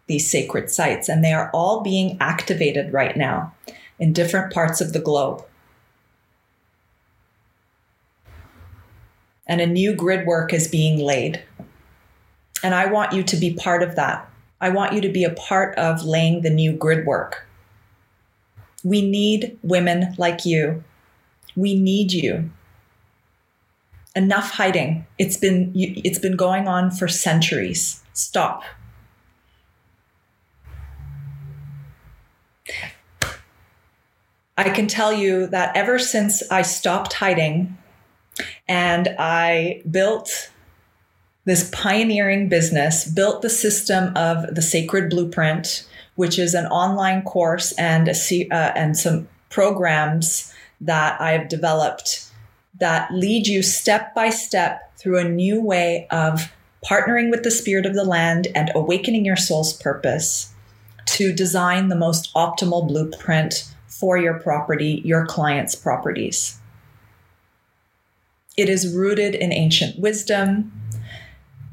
these 0.06 0.30
sacred 0.30 0.70
sites, 0.70 1.08
and 1.08 1.24
they 1.24 1.32
are 1.32 1.50
all 1.54 1.82
being 1.82 2.16
activated 2.20 2.92
right 2.92 3.16
now 3.16 3.54
in 3.98 4.12
different 4.12 4.52
parts 4.52 4.80
of 4.80 4.92
the 4.92 5.00
globe. 5.00 5.44
And 9.46 9.60
a 9.60 9.66
new 9.66 9.94
grid 9.94 10.26
work 10.26 10.52
is 10.52 10.68
being 10.68 10.98
laid. 10.98 11.42
And 12.62 12.74
I 12.74 12.86
want 12.86 13.12
you 13.12 13.22
to 13.22 13.36
be 13.36 13.54
part 13.54 13.82
of 13.82 13.96
that. 13.96 14.28
I 14.60 14.68
want 14.68 14.92
you 14.92 15.00
to 15.00 15.08
be 15.08 15.24
a 15.24 15.30
part 15.30 15.76
of 15.76 16.04
laying 16.04 16.42
the 16.42 16.50
new 16.50 16.72
grid 16.72 17.04
work. 17.04 17.46
We 18.84 19.08
need 19.08 19.58
women 19.62 20.14
like 20.18 20.44
you. 20.44 20.84
We 21.56 21.78
need 21.78 22.12
you. 22.12 22.50
Enough 24.14 24.52
hiding. 24.52 25.06
It's 25.18 25.36
been 25.36 25.72
it's 25.74 26.18
been 26.18 26.36
going 26.36 26.68
on 26.68 26.90
for 26.90 27.08
centuries. 27.08 28.02
Stop. 28.12 28.62
I 34.56 34.70
can 34.70 34.86
tell 34.86 35.12
you 35.12 35.46
that 35.48 35.74
ever 35.76 35.98
since 35.98 36.42
I 36.50 36.62
stopped 36.62 37.14
hiding 37.14 37.76
and 38.68 39.08
I 39.18 39.82
built 39.90 40.50
this 41.44 41.68
pioneering 41.72 42.48
business, 42.48 43.04
built 43.04 43.42
the 43.42 43.50
system 43.50 44.16
of 44.16 44.54
the 44.54 44.62
Sacred 44.62 45.10
Blueprint, 45.10 45.86
which 46.14 46.38
is 46.38 46.54
an 46.54 46.66
online 46.66 47.22
course 47.22 47.72
and 47.72 48.08
a, 48.08 48.48
uh, 48.50 48.72
and 48.76 48.96
some 48.96 49.28
programs 49.50 50.52
that 50.80 51.20
I've 51.20 51.48
developed 51.48 52.26
that 52.78 53.12
lead 53.12 53.46
you 53.46 53.62
step 53.62 54.14
by 54.14 54.30
step 54.30 54.96
through 54.96 55.18
a 55.18 55.28
new 55.28 55.60
way 55.60 56.06
of 56.10 56.52
partnering 56.84 57.30
with 57.30 57.42
the 57.42 57.50
spirit 57.50 57.86
of 57.86 57.94
the 57.94 58.04
land 58.04 58.48
and 58.54 58.70
awakening 58.74 59.24
your 59.24 59.36
soul's 59.36 59.72
purpose 59.72 60.52
to 61.06 61.32
design 61.32 61.88
the 61.88 61.96
most 61.96 62.32
optimal 62.34 62.86
blueprint 62.88 63.68
for 63.86 64.16
your 64.16 64.38
property, 64.40 65.02
your 65.04 65.26
clients' 65.26 65.74
properties. 65.74 66.58
It 68.62 68.68
is 68.68 68.94
rooted 68.94 69.34
in 69.34 69.52
ancient 69.52 69.98
wisdom. 69.98 70.70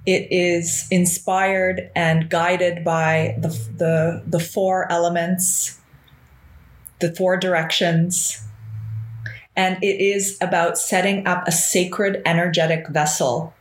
It 0.07 0.27
is 0.31 0.87
inspired 0.89 1.91
and 1.95 2.31
guided 2.31 2.83
by 2.83 3.35
the, 3.37 3.49
the, 3.77 4.23
the 4.25 4.39
four 4.39 4.91
elements, 4.91 5.79
the 6.97 7.13
four 7.15 7.37
directions. 7.37 8.43
And 9.55 9.77
it 9.83 10.01
is 10.01 10.35
about 10.41 10.79
setting 10.79 11.27
up 11.27 11.47
a 11.47 11.51
sacred 11.51 12.23
energetic 12.25 12.87
vessel 12.87 13.53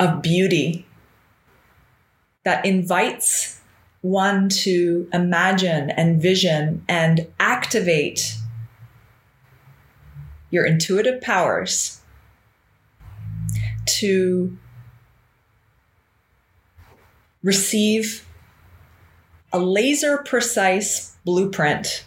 of 0.00 0.22
beauty 0.22 0.86
that 2.46 2.64
invites 2.64 3.60
one 4.00 4.48
to 4.64 5.10
imagine 5.12 5.90
and 5.90 6.22
vision 6.22 6.86
and 6.88 7.26
activate 7.38 8.38
your 10.54 10.64
intuitive 10.64 11.20
powers 11.20 12.00
to 13.84 14.56
receive 17.42 18.26
a 19.52 19.58
laser 19.58 20.18
precise 20.18 21.16
blueprint 21.24 22.06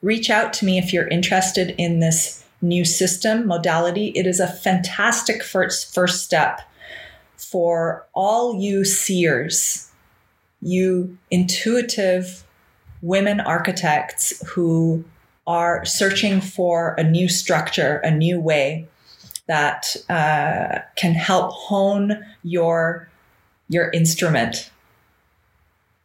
Reach 0.00 0.30
out 0.30 0.52
to 0.54 0.64
me 0.64 0.78
if 0.78 0.92
you're 0.92 1.08
interested 1.08 1.74
in 1.78 1.98
this 2.00 2.44
new 2.60 2.84
system 2.84 3.46
modality. 3.46 4.08
It 4.16 4.26
is 4.26 4.40
a 4.40 4.48
fantastic 4.48 5.42
first, 5.42 5.94
first 5.94 6.24
step 6.24 6.60
for 7.36 8.06
all 8.14 8.60
you 8.60 8.84
seers, 8.84 9.90
you 10.60 11.16
intuitive 11.30 12.44
women 13.00 13.40
architects 13.40 14.44
who 14.48 15.04
are 15.48 15.82
searching 15.86 16.42
for 16.42 16.94
a 16.98 17.02
new 17.02 17.26
structure, 17.26 17.96
a 18.04 18.10
new 18.10 18.38
way 18.38 18.86
that 19.46 19.96
uh, 20.10 20.80
can 20.94 21.14
help 21.14 21.50
hone 21.52 22.22
your 22.44 23.08
your 23.70 23.90
instrument, 23.90 24.70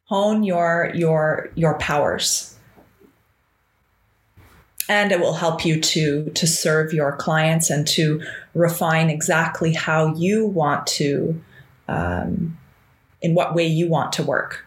hone 0.05 0.43
your 0.43 0.91
your 0.95 1.49
your 1.55 1.77
powers, 1.77 2.57
and 4.87 5.11
it 5.11 5.19
will 5.19 5.33
help 5.33 5.65
you 5.65 5.79
to 5.81 6.29
to 6.29 6.47
serve 6.47 6.93
your 6.93 7.11
clients 7.17 7.69
and 7.69 7.85
to 7.85 8.21
refine 8.53 9.09
exactly 9.09 9.73
how 9.73 10.15
you 10.15 10.47
want 10.47 10.87
to, 10.87 11.41
um, 11.89 12.57
in 13.21 13.35
what 13.35 13.53
way 13.53 13.67
you 13.67 13.89
want 13.89 14.13
to 14.13 14.23
work. 14.23 14.65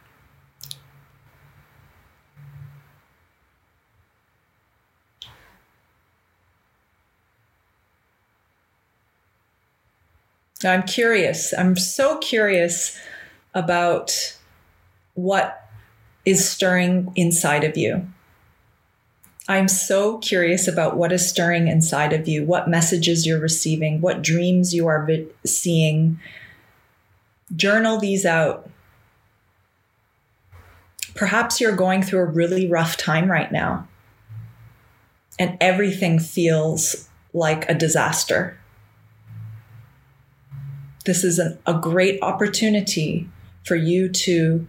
I'm 10.64 10.84
curious. 10.84 11.52
I'm 11.52 11.76
so 11.76 12.18
curious 12.18 12.98
about 13.54 14.38
what 15.14 15.68
is 16.24 16.48
stirring 16.48 17.12
inside 17.14 17.64
of 17.64 17.76
you. 17.76 18.06
I'm 19.48 19.68
so 19.68 20.18
curious 20.18 20.66
about 20.66 20.96
what 20.96 21.12
is 21.12 21.28
stirring 21.28 21.68
inside 21.68 22.12
of 22.12 22.26
you, 22.26 22.44
what 22.44 22.68
messages 22.68 23.26
you're 23.26 23.38
receiving, 23.38 24.00
what 24.00 24.22
dreams 24.22 24.74
you 24.74 24.86
are 24.88 25.08
seeing. 25.44 26.18
Journal 27.54 27.98
these 27.98 28.24
out. 28.24 28.68
Perhaps 31.14 31.60
you're 31.60 31.76
going 31.76 32.02
through 32.02 32.20
a 32.20 32.24
really 32.24 32.68
rough 32.68 32.96
time 32.96 33.30
right 33.30 33.52
now, 33.52 33.86
and 35.38 35.56
everything 35.60 36.18
feels 36.18 37.08
like 37.32 37.70
a 37.70 37.74
disaster 37.74 38.58
this 41.06 41.24
is 41.24 41.38
an, 41.38 41.58
a 41.66 41.74
great 41.74 42.18
opportunity 42.20 43.28
for 43.64 43.76
you 43.76 44.08
to 44.08 44.66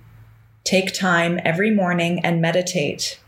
take 0.63 0.93
time 0.93 1.39
every 1.43 1.71
morning 1.71 2.19
and 2.23 2.41
meditate 2.41 3.19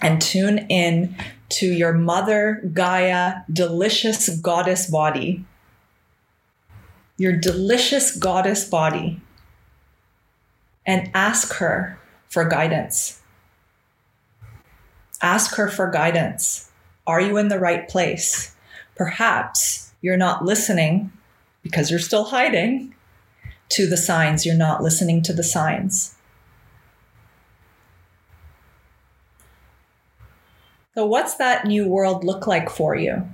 and 0.00 0.20
tune 0.20 0.58
in 0.68 1.16
to 1.48 1.66
your 1.66 1.92
mother 1.92 2.68
Gaia 2.72 3.42
delicious 3.52 4.28
goddess 4.40 4.90
body. 4.90 5.44
Your 7.16 7.36
delicious 7.36 8.16
goddess 8.16 8.64
body. 8.64 9.20
And 10.86 11.10
ask 11.14 11.54
her 11.54 11.98
for 12.28 12.44
guidance. 12.44 13.22
Ask 15.22 15.54
her 15.56 15.68
for 15.68 15.90
guidance. 15.90 16.70
Are 17.06 17.20
you 17.20 17.36
in 17.36 17.48
the 17.48 17.58
right 17.58 17.88
place? 17.88 18.54
Perhaps 18.96 19.92
you're 20.02 20.16
not 20.16 20.44
listening 20.44 21.12
because 21.64 21.90
you're 21.90 21.98
still 21.98 22.26
hiding 22.26 22.94
to 23.70 23.88
the 23.88 23.96
signs. 23.96 24.46
You're 24.46 24.54
not 24.54 24.82
listening 24.82 25.22
to 25.22 25.32
the 25.32 25.42
signs. 25.42 26.14
So, 30.94 31.04
what's 31.04 31.34
that 31.36 31.66
new 31.66 31.88
world 31.88 32.22
look 32.22 32.46
like 32.46 32.70
for 32.70 32.94
you? 32.94 33.28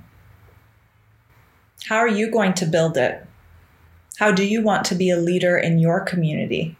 How 1.85 1.97
are 1.97 2.07
you 2.07 2.31
going 2.31 2.53
to 2.55 2.65
build 2.65 2.97
it? 2.97 3.27
How 4.17 4.31
do 4.31 4.43
you 4.43 4.63
want 4.63 4.85
to 4.85 4.95
be 4.95 5.11
a 5.11 5.17
leader 5.17 5.57
in 5.57 5.77
your 5.77 5.99
community? 5.99 6.77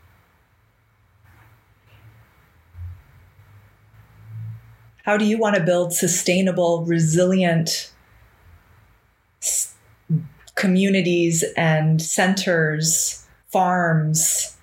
How 5.04 5.18
do 5.18 5.26
you 5.26 5.38
want 5.38 5.56
to 5.56 5.64
build 5.64 5.94
sustainable, 5.94 6.86
resilient, 6.86 7.92
communities 10.62 11.44
and 11.58 12.00
centers, 12.00 13.26
farms 13.50 14.56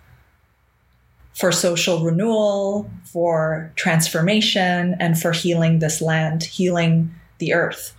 for 1.35 1.51
social 1.51 2.05
renewal, 2.05 2.89
for 3.03 3.73
transformation, 3.75 4.95
and 5.01 5.21
for 5.21 5.33
healing 5.33 5.81
this 5.81 6.01
land, 6.01 6.45
healing 6.45 7.13
the 7.39 7.53
earth. 7.53 7.97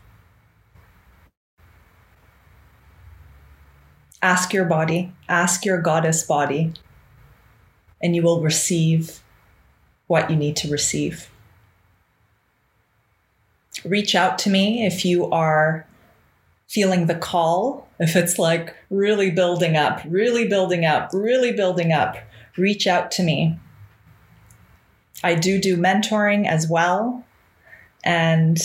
Ask 4.22 4.54
your 4.54 4.66
body, 4.66 5.12
ask 5.28 5.66
your 5.66 5.82
goddess 5.82 6.24
body, 6.24 6.72
and 8.02 8.16
you 8.16 8.22
will 8.22 8.42
receive 8.42 9.20
what 10.08 10.30
you 10.30 10.38
need 10.38 10.56
to 10.56 10.72
receive. 10.72 11.30
Reach 13.84 14.16
out 14.16 14.40
to 14.40 14.50
me 14.50 14.86
if 14.86 15.04
you 15.04 15.30
are 15.32 15.86
feeling 16.70 17.08
the 17.08 17.16
call, 17.16 17.90
if 18.00 18.16
it's 18.16 18.38
like 18.38 18.76
really 18.92 19.32
building 19.32 19.76
up, 19.76 20.02
really 20.08 20.48
building 20.48 20.86
up, 20.86 21.10
really 21.14 21.52
building 21.52 21.92
up, 21.92 22.16
reach 22.58 22.86
out 22.86 23.10
to 23.12 23.24
me. 23.24 23.60
I 25.24 25.34
do 25.34 25.60
do 25.60 25.76
mentoring 25.76 26.48
as 26.48 26.70
well. 26.70 27.26
And 28.04 28.58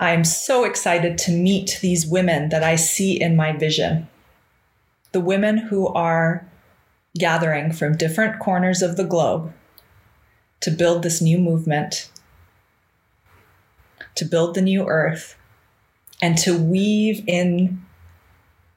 I'm 0.00 0.24
so 0.24 0.64
excited 0.64 1.16
to 1.18 1.30
meet 1.30 1.78
these 1.80 2.06
women 2.06 2.50
that 2.50 2.64
I 2.64 2.74
see 2.76 3.18
in 3.18 3.36
my 3.36 3.52
vision. 3.52 4.08
The 5.12 5.20
women 5.20 5.56
who 5.56 5.86
are 5.88 6.46
gathering 7.16 7.72
from 7.72 7.96
different 7.96 8.40
corners 8.40 8.82
of 8.82 8.96
the 8.96 9.04
globe 9.04 9.54
to 10.60 10.70
build 10.70 11.02
this 11.02 11.22
new 11.22 11.38
movement, 11.38 12.10
to 14.16 14.24
build 14.24 14.54
the 14.54 14.62
new 14.62 14.86
earth, 14.86 15.36
and 16.20 16.38
to 16.38 16.56
weave 16.56 17.22
in 17.26 17.82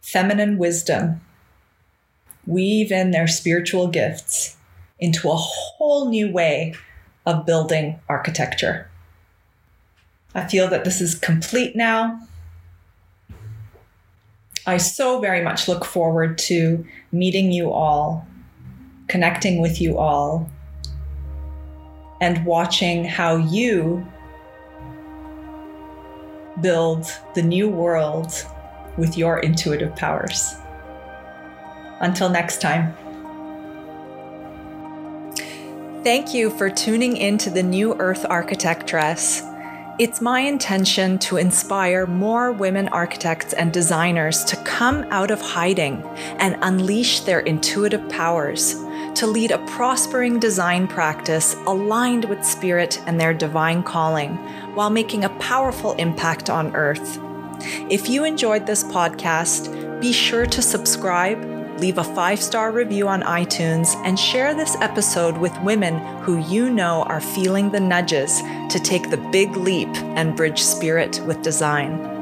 feminine 0.01 0.57
wisdom, 0.57 1.21
weave 2.45 2.91
in 2.91 3.11
their 3.11 3.27
spiritual 3.27 3.87
gifts 3.87 4.57
into 4.99 5.29
a 5.29 5.35
whole 5.35 6.09
new 6.09 6.31
way 6.31 6.73
of 7.25 7.45
building 7.45 7.99
architecture. 8.09 8.89
I 10.35 10.47
feel 10.47 10.67
that 10.69 10.83
this 10.83 11.01
is 11.01 11.15
complete 11.15 11.75
now. 11.75 12.19
I 14.67 14.77
so 14.77 15.19
very 15.19 15.41
much 15.41 15.67
look 15.67 15.85
forward 15.85 16.37
to 16.39 16.85
meeting 17.11 17.51
you 17.51 17.71
all, 17.71 18.27
connecting 19.07 19.61
with 19.61 19.81
you 19.81 19.97
all, 19.97 20.49
and 22.21 22.45
watching 22.45 23.05
how 23.05 23.37
you 23.37 24.05
build 26.61 27.05
the 27.35 27.41
new 27.41 27.69
world 27.69 28.45
with 28.97 29.17
your 29.17 29.39
intuitive 29.39 29.95
powers. 29.95 30.55
Until 31.99 32.29
next 32.29 32.61
time. 32.61 32.95
Thank 36.03 36.33
you 36.33 36.49
for 36.49 36.69
tuning 36.69 37.17
in 37.17 37.37
to 37.39 37.49
the 37.49 37.63
New 37.63 37.93
Earth 37.95 38.25
Architectress. 38.29 39.43
It's 39.99 40.21
my 40.21 40.39
intention 40.39 41.19
to 41.19 41.35
inspire 41.35 42.07
more 42.07 42.53
women 42.53 42.87
architects 42.87 43.51
and 43.51 43.73
designers 43.73 44.45
to 44.45 44.55
come 44.63 45.05
out 45.11 45.29
of 45.29 45.41
hiding 45.41 46.01
and 46.39 46.55
unleash 46.61 47.19
their 47.21 47.41
intuitive 47.41 48.07
powers 48.07 48.75
to 49.15 49.27
lead 49.27 49.51
a 49.51 49.57
prospering 49.65 50.39
design 50.39 50.87
practice 50.87 51.55
aligned 51.65 52.25
with 52.25 52.45
spirit 52.45 53.01
and 53.05 53.19
their 53.19 53.33
divine 53.33 53.83
calling 53.83 54.35
while 54.75 54.89
making 54.89 55.23
a 55.23 55.37
powerful 55.39 55.93
impact 55.93 56.49
on 56.49 56.75
earth. 56.75 57.19
If 57.89 58.09
you 58.09 58.23
enjoyed 58.23 58.65
this 58.65 58.83
podcast, 58.83 60.01
be 60.01 60.13
sure 60.13 60.45
to 60.45 60.61
subscribe, 60.61 61.43
leave 61.79 61.97
a 61.97 62.03
five 62.03 62.41
star 62.41 62.71
review 62.71 63.07
on 63.07 63.21
iTunes, 63.23 63.95
and 64.05 64.17
share 64.17 64.53
this 64.53 64.75
episode 64.77 65.37
with 65.37 65.59
women 65.61 65.97
who 66.23 66.37
you 66.37 66.69
know 66.69 67.03
are 67.03 67.21
feeling 67.21 67.71
the 67.71 67.79
nudges 67.79 68.41
to 68.69 68.79
take 68.79 69.09
the 69.09 69.29
big 69.31 69.55
leap 69.57 69.93
and 70.15 70.35
bridge 70.35 70.61
spirit 70.61 71.19
with 71.25 71.41
design. 71.41 72.19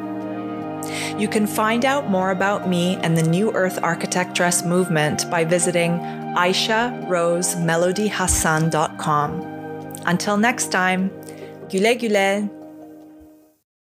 You 1.20 1.28
can 1.28 1.48
find 1.48 1.84
out 1.84 2.10
more 2.10 2.32
about 2.32 2.70
me 2.70 2.96
and 2.98 3.18
the 3.18 3.24
New 3.24 3.52
Earth 3.54 3.80
Architectress 3.84 4.64
movement 4.64 5.30
by 5.30 5.44
visiting 5.44 6.00
aisharosemelodyhassan.com. 6.36 9.32
Until 10.06 10.38
next 10.38 10.72
time, 10.72 11.10
güle 11.72 11.94
güle. 11.94 12.57